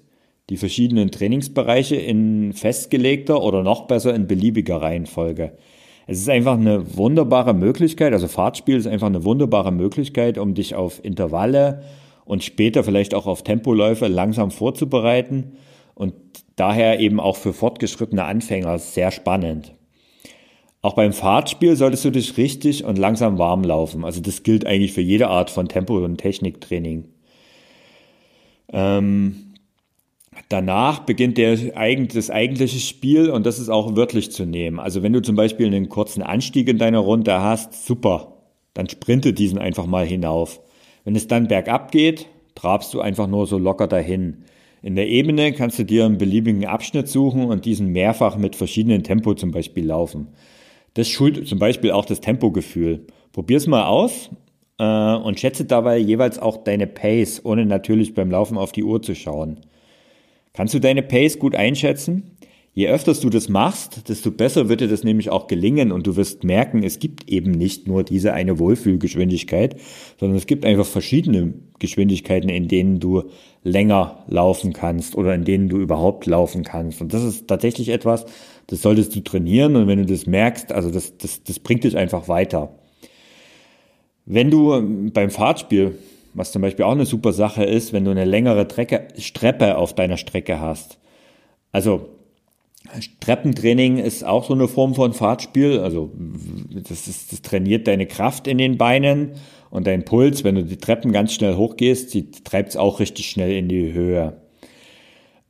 die 0.51 0.57
verschiedenen 0.57 1.09
Trainingsbereiche 1.09 1.95
in 1.95 2.53
festgelegter 2.53 3.41
oder 3.41 3.63
noch 3.63 3.87
besser 3.87 4.13
in 4.13 4.27
beliebiger 4.27 4.79
Reihenfolge. 4.79 5.53
Es 6.05 6.19
ist 6.19 6.29
einfach 6.29 6.53
eine 6.53 6.95
wunderbare 6.95 7.55
Möglichkeit, 7.55 8.13
also 8.13 8.27
Fahrtspiel 8.27 8.75
ist 8.75 8.85
einfach 8.85 9.07
eine 9.07 9.23
wunderbare 9.23 9.71
Möglichkeit, 9.71 10.37
um 10.37 10.53
dich 10.53 10.75
auf 10.75 11.03
Intervalle 11.03 11.81
und 12.23 12.43
später 12.43 12.83
vielleicht 12.83 13.15
auch 13.15 13.25
auf 13.25 13.43
Tempoläufe 13.43 14.07
langsam 14.07 14.51
vorzubereiten 14.51 15.53
und 15.95 16.13
daher 16.57 16.99
eben 16.99 17.19
auch 17.19 17.37
für 17.37 17.53
fortgeschrittene 17.53 18.23
Anfänger 18.23 18.77
sehr 18.77 19.09
spannend. 19.09 19.73
Auch 20.81 20.95
beim 20.95 21.13
Fahrtspiel 21.13 21.75
solltest 21.75 22.05
du 22.05 22.11
dich 22.11 22.37
richtig 22.37 22.83
und 22.83 22.97
langsam 22.97 23.37
warm 23.37 23.63
laufen. 23.63 24.03
Also 24.03 24.21
das 24.21 24.43
gilt 24.43 24.65
eigentlich 24.65 24.93
für 24.93 25.01
jede 25.01 25.27
Art 25.27 25.51
von 25.51 25.67
Tempo- 25.67 26.03
und 26.03 26.17
Techniktraining. 26.17 27.05
Ähm, 28.73 29.51
Danach 30.51 30.99
beginnt 30.99 31.37
der, 31.37 31.55
das 31.55 32.29
eigentliche 32.29 32.79
Spiel 32.79 33.29
und 33.29 33.45
das 33.45 33.59
ist 33.59 33.69
auch 33.69 33.95
wörtlich 33.95 34.31
zu 34.31 34.45
nehmen. 34.45 34.79
Also 34.79 35.03
wenn 35.03 35.13
du 35.13 35.21
zum 35.21 35.35
Beispiel 35.35 35.67
einen 35.67 35.89
kurzen 35.89 36.21
Anstieg 36.21 36.67
in 36.67 36.77
deiner 36.77 36.99
Runde 36.99 37.41
hast, 37.41 37.85
super, 37.85 38.37
dann 38.73 38.89
sprinte 38.89 39.33
diesen 39.33 39.57
einfach 39.57 39.85
mal 39.85 40.05
hinauf. 40.05 40.61
Wenn 41.03 41.15
es 41.15 41.27
dann 41.27 41.47
bergab 41.47 41.91
geht, 41.91 42.27
trabst 42.55 42.93
du 42.93 43.01
einfach 43.01 43.27
nur 43.27 43.47
so 43.47 43.57
locker 43.57 43.87
dahin. 43.87 44.43
In 44.81 44.95
der 44.95 45.07
Ebene 45.07 45.53
kannst 45.53 45.79
du 45.79 45.85
dir 45.85 46.05
einen 46.05 46.17
beliebigen 46.17 46.65
Abschnitt 46.65 47.07
suchen 47.07 47.45
und 47.45 47.65
diesen 47.65 47.87
mehrfach 47.87 48.35
mit 48.35 48.55
verschiedenen 48.55 49.03
Tempo 49.03 49.33
zum 49.33 49.51
Beispiel 49.51 49.85
laufen. 49.85 50.27
Das 50.93 51.07
schult 51.07 51.47
zum 51.47 51.59
Beispiel 51.59 51.91
auch 51.91 52.05
das 52.05 52.21
Tempogefühl. 52.21 53.07
Probier's 53.31 53.67
mal 53.67 53.85
aus 53.85 54.29
äh, 54.77 54.83
und 55.15 55.39
schätze 55.39 55.65
dabei 55.65 55.97
jeweils 55.97 56.37
auch 56.39 56.57
deine 56.57 56.87
Pace, 56.87 57.41
ohne 57.45 57.65
natürlich 57.65 58.13
beim 58.13 58.31
Laufen 58.31 58.57
auf 58.57 58.71
die 58.71 58.83
Uhr 58.83 59.01
zu 59.01 59.15
schauen. 59.15 59.61
Kannst 60.53 60.73
du 60.73 60.79
deine 60.79 61.01
Pace 61.01 61.39
gut 61.39 61.55
einschätzen? 61.55 62.37
Je 62.73 62.87
öfters 62.87 63.19
du 63.19 63.29
das 63.29 63.49
machst, 63.49 64.07
desto 64.07 64.31
besser 64.31 64.69
wird 64.69 64.79
dir 64.79 64.87
das 64.87 65.03
nämlich 65.03 65.29
auch 65.29 65.47
gelingen 65.47 65.91
und 65.91 66.07
du 66.07 66.15
wirst 66.15 66.45
merken, 66.45 66.83
es 66.83 66.99
gibt 66.99 67.29
eben 67.29 67.51
nicht 67.51 67.85
nur 67.85 68.03
diese 68.03 68.33
eine 68.33 68.59
Wohlfühlgeschwindigkeit, 68.59 69.75
sondern 70.17 70.37
es 70.37 70.47
gibt 70.47 70.65
einfach 70.65 70.85
verschiedene 70.85 71.53
Geschwindigkeiten, 71.79 72.49
in 72.49 72.69
denen 72.69 73.01
du 73.01 73.23
länger 73.63 74.23
laufen 74.27 74.71
kannst 74.71 75.15
oder 75.15 75.35
in 75.35 75.43
denen 75.43 75.67
du 75.67 75.79
überhaupt 75.79 76.25
laufen 76.27 76.63
kannst. 76.63 77.01
Und 77.01 77.13
das 77.13 77.25
ist 77.25 77.47
tatsächlich 77.47 77.89
etwas, 77.89 78.25
das 78.67 78.81
solltest 78.81 79.13
du 79.15 79.19
trainieren 79.19 79.75
und 79.75 79.87
wenn 79.87 79.99
du 79.99 80.05
das 80.05 80.25
merkst, 80.25 80.71
also 80.71 80.89
das, 80.89 81.17
das, 81.17 81.43
das 81.43 81.59
bringt 81.59 81.83
dich 81.83 81.97
einfach 81.97 82.29
weiter. 82.29 82.79
Wenn 84.25 84.49
du 84.49 85.09
beim 85.11 85.29
Fahrtspiel 85.29 85.97
was 86.33 86.51
zum 86.51 86.61
Beispiel 86.61 86.85
auch 86.85 86.93
eine 86.93 87.05
super 87.05 87.33
Sache 87.33 87.63
ist, 87.63 87.93
wenn 87.93 88.05
du 88.05 88.11
eine 88.11 88.25
längere 88.25 88.67
Trecke, 88.67 89.07
Streppe 89.17 89.77
auf 89.77 89.93
deiner 89.93 90.17
Strecke 90.17 90.59
hast. 90.59 90.97
Also 91.71 92.09
Treppentraining 93.19 93.97
ist 93.97 94.25
auch 94.25 94.45
so 94.45 94.53
eine 94.53 94.67
Form 94.67 94.95
von 94.95 95.13
Fahrtspiel. 95.13 95.79
Also 95.79 96.11
das, 96.71 97.07
ist, 97.07 97.31
das 97.31 97.41
trainiert 97.41 97.87
deine 97.87 98.07
Kraft 98.07 98.47
in 98.47 98.57
den 98.57 98.77
Beinen 98.77 99.33
und 99.69 99.87
dein 99.87 100.03
Puls. 100.03 100.43
Wenn 100.43 100.55
du 100.55 100.63
die 100.63 100.77
Treppen 100.77 101.11
ganz 101.11 101.33
schnell 101.33 101.55
hochgehst, 101.55 102.13
die 102.13 102.31
treibt 102.31 102.69
es 102.69 102.77
auch 102.77 102.99
richtig 102.99 103.29
schnell 103.29 103.51
in 103.51 103.69
die 103.69 103.93
Höhe. 103.93 104.41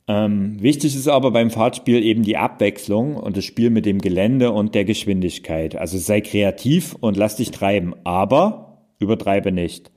Ähm, 0.08 0.60
wichtig 0.60 0.94
ist 0.94 1.08
aber 1.08 1.30
beim 1.30 1.50
Fahrtspiel 1.50 2.02
eben 2.02 2.22
die 2.22 2.36
Abwechslung 2.36 3.16
und 3.16 3.36
das 3.36 3.44
Spiel 3.44 3.70
mit 3.70 3.86
dem 3.86 4.00
Gelände 4.00 4.52
und 4.52 4.74
der 4.74 4.84
Geschwindigkeit. 4.84 5.76
Also 5.76 5.96
sei 5.98 6.20
kreativ 6.20 6.96
und 7.00 7.16
lass 7.16 7.36
dich 7.36 7.50
treiben, 7.50 7.94
aber 8.04 8.84
übertreibe 8.98 9.52
nicht. 9.52 9.90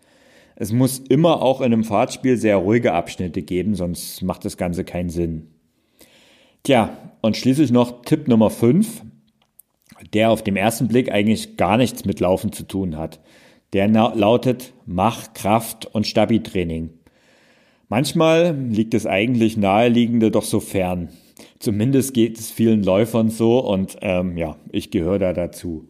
Es 0.56 0.72
muss 0.72 1.00
immer 1.00 1.42
auch 1.42 1.60
in 1.60 1.74
einem 1.74 1.84
Fahrtspiel 1.84 2.38
sehr 2.38 2.58
ruhige 2.58 2.94
Abschnitte 2.94 3.42
geben, 3.42 3.76
sonst 3.76 4.22
macht 4.22 4.46
das 4.46 4.58
Ganze 4.58 4.86
keinen 4.86 5.10
Sinn. 5.10 5.55
Tja, 6.66 6.98
und 7.22 7.38
schließlich 7.38 7.72
noch 7.72 8.02
Tipp 8.02 8.28
Nummer 8.28 8.50
5, 8.50 9.04
der 10.16 10.32
auf 10.32 10.44
dem 10.44 10.56
ersten 10.56 10.88
Blick 10.88 11.12
eigentlich 11.12 11.58
gar 11.58 11.78
nichts 11.78 12.06
mit 12.06 12.20
Laufen 12.20 12.52
zu 12.52 12.64
tun 12.64 12.98
hat. 12.98 13.20
Der 13.74 13.88
lautet 13.88 14.74
Mach 14.88 15.34
Kraft 15.36 15.86
und 15.86 16.08
Stabi-Training. 16.08 16.90
Manchmal 17.88 18.58
liegt 18.58 18.96
das 18.96 19.06
eigentlich 19.06 19.58
Naheliegende 19.58 20.32
doch 20.32 20.42
so 20.42 20.60
fern. 20.60 21.10
Zumindest 21.60 22.16
geht 22.16 22.40
es 22.40 22.50
vielen 22.50 22.84
Läufern 22.84 23.30
so 23.30 23.60
und 23.60 23.98
ähm, 24.02 24.36
ja, 24.36 24.56
ich 24.72 24.90
gehöre 24.90 25.20
da 25.20 25.34
dazu. 25.34 25.90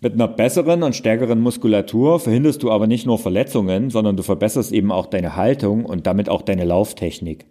Mit 0.00 0.14
einer 0.14 0.28
besseren 0.28 0.84
und 0.84 0.96
stärkeren 0.96 1.42
Muskulatur 1.42 2.18
verhinderst 2.18 2.62
du 2.62 2.70
aber 2.70 2.86
nicht 2.86 3.04
nur 3.04 3.18
Verletzungen, 3.18 3.90
sondern 3.90 4.16
du 4.16 4.22
verbesserst 4.22 4.72
eben 4.72 4.90
auch 4.90 5.04
deine 5.04 5.36
Haltung 5.36 5.84
und 5.84 6.06
damit 6.06 6.30
auch 6.30 6.40
deine 6.40 6.64
Lauftechnik. 6.64 7.44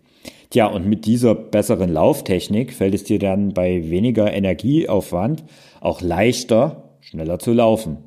Tja, 0.49 0.67
und 0.67 0.87
mit 0.87 1.05
dieser 1.05 1.35
besseren 1.35 1.91
Lauftechnik 1.91 2.71
fällt 2.71 2.93
es 2.93 3.03
dir 3.03 3.19
dann 3.19 3.53
bei 3.53 3.89
weniger 3.89 4.31
Energieaufwand 4.31 5.43
auch 5.81 6.01
leichter, 6.01 6.93
schneller 7.01 7.39
zu 7.39 7.51
laufen. 7.51 7.97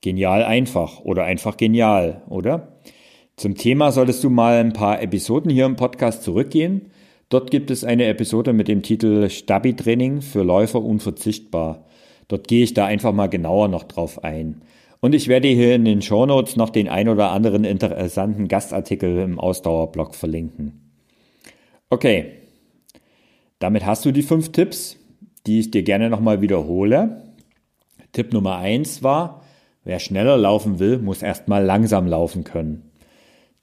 Genial 0.00 0.42
einfach 0.42 1.00
oder 1.00 1.24
einfach 1.24 1.56
genial, 1.56 2.22
oder? 2.28 2.80
Zum 3.36 3.54
Thema 3.54 3.92
solltest 3.92 4.24
du 4.24 4.30
mal 4.30 4.58
ein 4.58 4.72
paar 4.72 5.00
Episoden 5.00 5.50
hier 5.50 5.66
im 5.66 5.76
Podcast 5.76 6.24
zurückgehen. 6.24 6.90
Dort 7.28 7.50
gibt 7.50 7.70
es 7.70 7.84
eine 7.84 8.06
Episode 8.06 8.52
mit 8.52 8.66
dem 8.66 8.82
Titel 8.82 9.28
Stabi-Training 9.28 10.22
für 10.22 10.42
Läufer 10.42 10.82
unverzichtbar. 10.82 11.86
Dort 12.26 12.48
gehe 12.48 12.64
ich 12.64 12.74
da 12.74 12.86
einfach 12.86 13.12
mal 13.12 13.28
genauer 13.28 13.68
noch 13.68 13.84
drauf 13.84 14.24
ein. 14.24 14.62
Und 15.00 15.14
ich 15.14 15.28
werde 15.28 15.48
hier 15.48 15.74
in 15.74 15.84
den 15.84 16.02
Show 16.02 16.26
Notes 16.26 16.56
noch 16.56 16.70
den 16.70 16.88
ein 16.88 17.08
oder 17.08 17.30
anderen 17.30 17.64
interessanten 17.64 18.48
Gastartikel 18.48 19.18
im 19.18 19.38
Ausdauerblog 19.38 20.14
verlinken. 20.14 20.79
Okay, 21.90 22.32
damit 23.58 23.84
hast 23.84 24.04
du 24.04 24.12
die 24.12 24.22
fünf 24.22 24.52
Tipps, 24.52 24.96
die 25.46 25.58
ich 25.58 25.70
dir 25.72 25.82
gerne 25.82 26.08
nochmal 26.08 26.40
wiederhole. 26.40 27.34
Tipp 28.12 28.32
Nummer 28.32 28.56
eins 28.58 29.02
war, 29.02 29.42
wer 29.84 29.98
schneller 29.98 30.36
laufen 30.36 30.78
will, 30.78 30.98
muss 30.98 31.22
erstmal 31.22 31.64
langsam 31.64 32.06
laufen 32.06 32.44
können. 32.44 32.92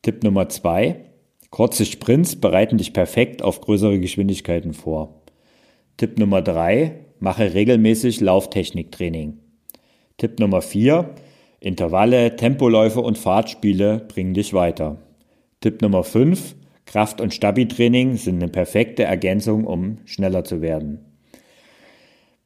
Tipp 0.01 0.23
Nummer 0.23 0.49
zwei, 0.49 1.05
kurze 1.51 1.85
Sprints 1.85 2.35
bereiten 2.35 2.77
dich 2.77 2.91
perfekt 2.91 3.41
auf 3.41 3.61
größere 3.61 3.99
Geschwindigkeiten 3.99 4.73
vor. 4.73 5.21
Tipp 5.95 6.19
Nummer 6.19 6.41
drei, 6.41 7.05
mache 7.19 7.53
regelmäßig 7.53 8.19
Lauftechniktraining. 8.19 9.39
Tipp 10.17 10.39
Nummer 10.39 10.61
4. 10.61 11.11
Intervalle, 11.59 12.35
Tempoläufe 12.35 12.99
und 12.99 13.17
Fahrtspiele 13.17 13.99
bringen 13.99 14.33
dich 14.33 14.53
weiter. 14.53 14.97
Tipp 15.61 15.81
Nummer 15.81 16.03
5. 16.03 16.55
Kraft- 16.87 17.21
und 17.21 17.33
Stabi-Training 17.33 18.15
sind 18.15 18.41
eine 18.41 18.51
perfekte 18.51 19.03
Ergänzung, 19.03 19.65
um 19.65 19.97
schneller 20.05 20.43
zu 20.43 20.61
werden. 20.61 20.99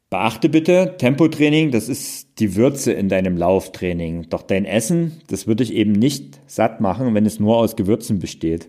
Beachte 0.10 0.50
bitte, 0.50 0.96
Tempotraining, 0.98 1.72
das 1.72 1.88
ist 1.88 2.40
die 2.40 2.58
Würze 2.58 2.92
in 2.92 3.08
deinem 3.08 3.38
Lauftraining. 3.38 4.28
Doch 4.30 4.42
dein 4.42 4.66
Essen, 4.66 5.22
das 5.28 5.48
wird 5.48 5.62
dich 5.62 5.74
eben 5.74 5.94
nicht 5.94 6.42
satt 6.48 6.82
machen, 6.82 7.14
wenn 7.14 7.26
es 7.26 7.40
nur 7.40 7.56
aus 7.56 7.78
Gewürzen 7.78 8.20
besteht. 8.20 8.68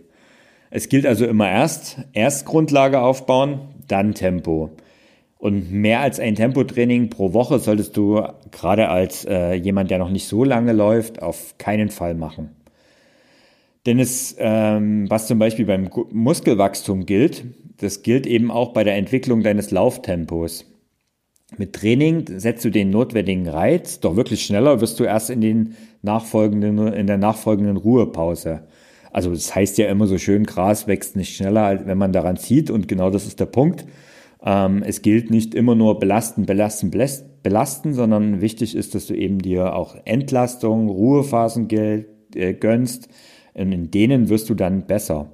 Es 0.70 0.88
gilt 0.88 1.04
also 1.04 1.26
immer 1.26 1.50
erst, 1.50 1.98
erst 2.12 2.46
Grundlage 2.46 3.00
aufbauen, 3.00 3.62
dann 3.88 4.14
Tempo. 4.14 4.70
Und 5.36 5.72
mehr 5.72 5.98
als 5.98 6.20
ein 6.20 6.36
Tempotraining 6.36 7.10
pro 7.10 7.32
Woche 7.32 7.58
solltest 7.58 7.96
du 7.96 8.22
gerade 8.52 8.88
als 8.88 9.24
äh, 9.24 9.54
jemand, 9.54 9.90
der 9.90 9.98
noch 9.98 10.10
nicht 10.10 10.28
so 10.28 10.44
lange 10.44 10.72
läuft, 10.72 11.22
auf 11.22 11.58
keinen 11.58 11.88
Fall 11.88 12.14
machen. 12.14 12.50
Denn 13.86 13.98
es, 13.98 14.36
ähm, 14.38 15.10
was 15.10 15.26
zum 15.26 15.38
Beispiel 15.38 15.66
beim 15.66 15.90
Muskelwachstum 16.12 17.04
gilt, 17.04 17.44
das 17.78 18.02
gilt 18.02 18.26
eben 18.26 18.50
auch 18.50 18.72
bei 18.72 18.84
der 18.84 18.96
Entwicklung 18.96 19.42
deines 19.42 19.70
Lauftempos. 19.70 20.66
Mit 21.58 21.74
Training 21.74 22.24
setzt 22.38 22.64
du 22.64 22.70
den 22.70 22.90
notwendigen 22.90 23.48
Reiz, 23.48 24.00
doch 24.00 24.16
wirklich 24.16 24.44
schneller 24.44 24.80
wirst 24.80 25.00
du 25.00 25.04
erst 25.04 25.30
in, 25.30 25.40
den 25.40 25.74
nachfolgenden, 26.00 26.92
in 26.92 27.06
der 27.06 27.18
nachfolgenden 27.18 27.76
Ruhepause. 27.76 28.62
Also 29.12 29.30
das 29.30 29.54
heißt 29.54 29.76
ja 29.78 29.88
immer 29.88 30.06
so 30.06 30.16
schön, 30.16 30.44
Gras 30.44 30.86
wächst 30.86 31.16
nicht 31.16 31.36
schneller, 31.36 31.86
wenn 31.86 31.98
man 31.98 32.12
daran 32.12 32.36
zieht 32.36 32.70
und 32.70 32.88
genau 32.88 33.10
das 33.10 33.26
ist 33.26 33.40
der 33.40 33.46
Punkt. 33.46 33.84
Ähm, 34.42 34.82
es 34.86 35.02
gilt 35.02 35.30
nicht 35.30 35.54
immer 35.54 35.74
nur 35.74 35.98
belasten, 35.98 36.46
belasten, 36.46 36.90
belasten, 37.42 37.94
sondern 37.94 38.40
wichtig 38.40 38.74
ist, 38.74 38.94
dass 38.94 39.06
du 39.06 39.14
eben 39.14 39.40
dir 39.40 39.74
auch 39.74 39.96
Entlastung, 40.04 40.88
Ruhephasen 40.88 41.68
äh, 41.70 42.54
gönnst, 42.54 43.08
in 43.54 43.90
denen 43.90 44.28
wirst 44.28 44.48
du 44.50 44.54
dann 44.54 44.86
besser. 44.86 45.30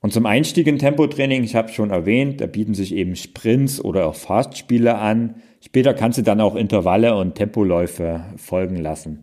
Und 0.00 0.12
zum 0.12 0.26
Einstieg 0.26 0.66
in 0.66 0.78
Tempotraining, 0.78 1.42
ich 1.42 1.56
habe 1.56 1.70
schon 1.70 1.90
erwähnt, 1.90 2.40
da 2.40 2.46
bieten 2.46 2.74
sich 2.74 2.94
eben 2.94 3.16
Sprints 3.16 3.84
oder 3.84 4.06
auch 4.06 4.14
Fastspiele 4.14 4.96
an. 4.98 5.36
Später 5.60 5.94
kannst 5.94 6.18
du 6.18 6.22
dann 6.22 6.40
auch 6.40 6.54
Intervalle 6.54 7.16
und 7.16 7.34
Tempoläufe 7.34 8.24
folgen 8.36 8.76
lassen. 8.76 9.22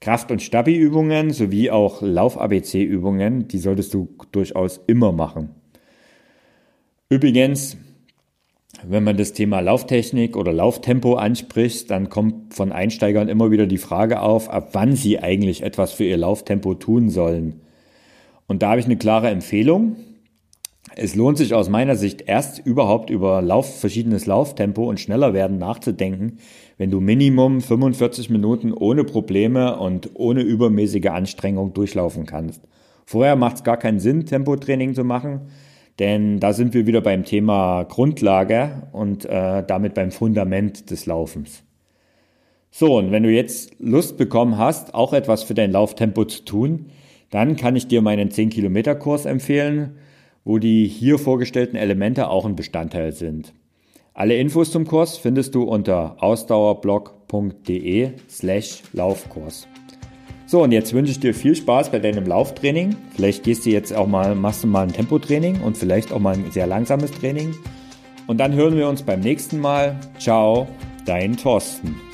Kraft- 0.00 0.30
und 0.30 0.42
Stabi-Übungen 0.42 1.30
sowie 1.30 1.70
auch 1.70 2.02
Lauf-ABC-Übungen, 2.02 3.48
die 3.48 3.58
solltest 3.58 3.94
du 3.94 4.08
durchaus 4.32 4.80
immer 4.86 5.12
machen. 5.12 5.50
Übrigens, 7.08 7.76
wenn 8.88 9.04
man 9.04 9.16
das 9.16 9.32
Thema 9.32 9.60
Lauftechnik 9.60 10.36
oder 10.36 10.52
Lauftempo 10.52 11.14
anspricht, 11.14 11.90
dann 11.90 12.08
kommt 12.08 12.54
von 12.54 12.72
Einsteigern 12.72 13.28
immer 13.28 13.50
wieder 13.50 13.66
die 13.66 13.78
Frage 13.78 14.20
auf, 14.20 14.50
ab 14.50 14.70
wann 14.72 14.96
sie 14.96 15.18
eigentlich 15.18 15.62
etwas 15.62 15.92
für 15.92 16.04
ihr 16.04 16.16
Lauftempo 16.16 16.74
tun 16.74 17.10
sollen. 17.10 17.60
Und 18.46 18.62
da 18.62 18.70
habe 18.70 18.80
ich 18.80 18.86
eine 18.86 18.96
klare 18.96 19.28
Empfehlung. 19.28 19.96
Es 20.96 21.14
lohnt 21.14 21.38
sich 21.38 21.54
aus 21.54 21.68
meiner 21.68 21.96
Sicht 21.96 22.22
erst 22.26 22.64
überhaupt 22.64 23.10
über 23.10 23.42
Lauf, 23.42 23.80
verschiedenes 23.80 24.26
Lauftempo 24.26 24.88
und 24.88 25.00
schneller 25.00 25.34
werden 25.34 25.58
nachzudenken, 25.58 26.38
wenn 26.76 26.90
du 26.90 27.00
Minimum 27.00 27.60
45 27.60 28.30
Minuten 28.30 28.72
ohne 28.72 29.04
Probleme 29.04 29.78
und 29.78 30.10
ohne 30.14 30.42
übermäßige 30.42 31.06
Anstrengung 31.06 31.72
durchlaufen 31.72 32.26
kannst. 32.26 32.62
Vorher 33.06 33.36
macht 33.36 33.56
es 33.56 33.64
gar 33.64 33.76
keinen 33.76 33.98
Sinn, 33.98 34.26
Tempotraining 34.26 34.94
zu 34.94 35.04
machen, 35.04 35.48
denn 35.98 36.40
da 36.40 36.52
sind 36.52 36.74
wir 36.74 36.86
wieder 36.86 37.00
beim 37.00 37.24
Thema 37.24 37.84
Grundlage 37.84 38.88
und 38.92 39.24
äh, 39.24 39.62
damit 39.64 39.94
beim 39.94 40.10
Fundament 40.10 40.90
des 40.90 41.06
Laufens. 41.06 41.62
So, 42.70 42.98
und 42.98 43.12
wenn 43.12 43.22
du 43.22 43.30
jetzt 43.30 43.76
Lust 43.78 44.16
bekommen 44.16 44.58
hast, 44.58 44.94
auch 44.94 45.12
etwas 45.12 45.44
für 45.44 45.54
dein 45.54 45.70
Lauftempo 45.70 46.24
zu 46.24 46.44
tun, 46.44 46.86
dann 47.30 47.56
kann 47.56 47.76
ich 47.76 47.86
dir 47.86 48.02
meinen 48.02 48.30
10-Kilometer-Kurs 48.30 49.26
empfehlen, 49.26 49.96
wo 50.44 50.58
die 50.58 50.86
hier 50.88 51.18
vorgestellten 51.18 51.76
Elemente 51.76 52.28
auch 52.28 52.44
ein 52.44 52.56
Bestandteil 52.56 53.12
sind. 53.12 53.52
Alle 54.12 54.36
Infos 54.36 54.70
zum 54.70 54.86
Kurs 54.86 55.18
findest 55.18 55.54
du 55.54 55.62
unter 55.62 56.16
ausdauerblog.de 56.22 58.10
slash 58.28 58.82
Laufkurs. 58.92 59.66
So, 60.46 60.62
und 60.62 60.72
jetzt 60.72 60.92
wünsche 60.92 61.10
ich 61.10 61.20
dir 61.20 61.34
viel 61.34 61.56
Spaß 61.56 61.90
bei 61.90 61.98
deinem 61.98 62.26
Lauftraining. 62.26 62.96
Vielleicht 63.14 63.44
gehst 63.44 63.64
du 63.64 63.70
jetzt 63.70 63.94
auch 63.94 64.06
mal, 64.06 64.34
machst 64.34 64.62
du 64.62 64.66
mal 64.66 64.82
ein 64.82 64.92
Tempotraining 64.92 65.60
und 65.60 65.76
vielleicht 65.76 66.12
auch 66.12 66.20
mal 66.20 66.34
ein 66.34 66.50
sehr 66.50 66.66
langsames 66.66 67.10
Training. 67.12 67.54
Und 68.26 68.38
dann 68.38 68.54
hören 68.54 68.76
wir 68.76 68.88
uns 68.88 69.02
beim 69.02 69.20
nächsten 69.20 69.58
Mal. 69.58 69.98
Ciao, 70.18 70.68
dein 71.06 71.36
Thorsten. 71.36 72.13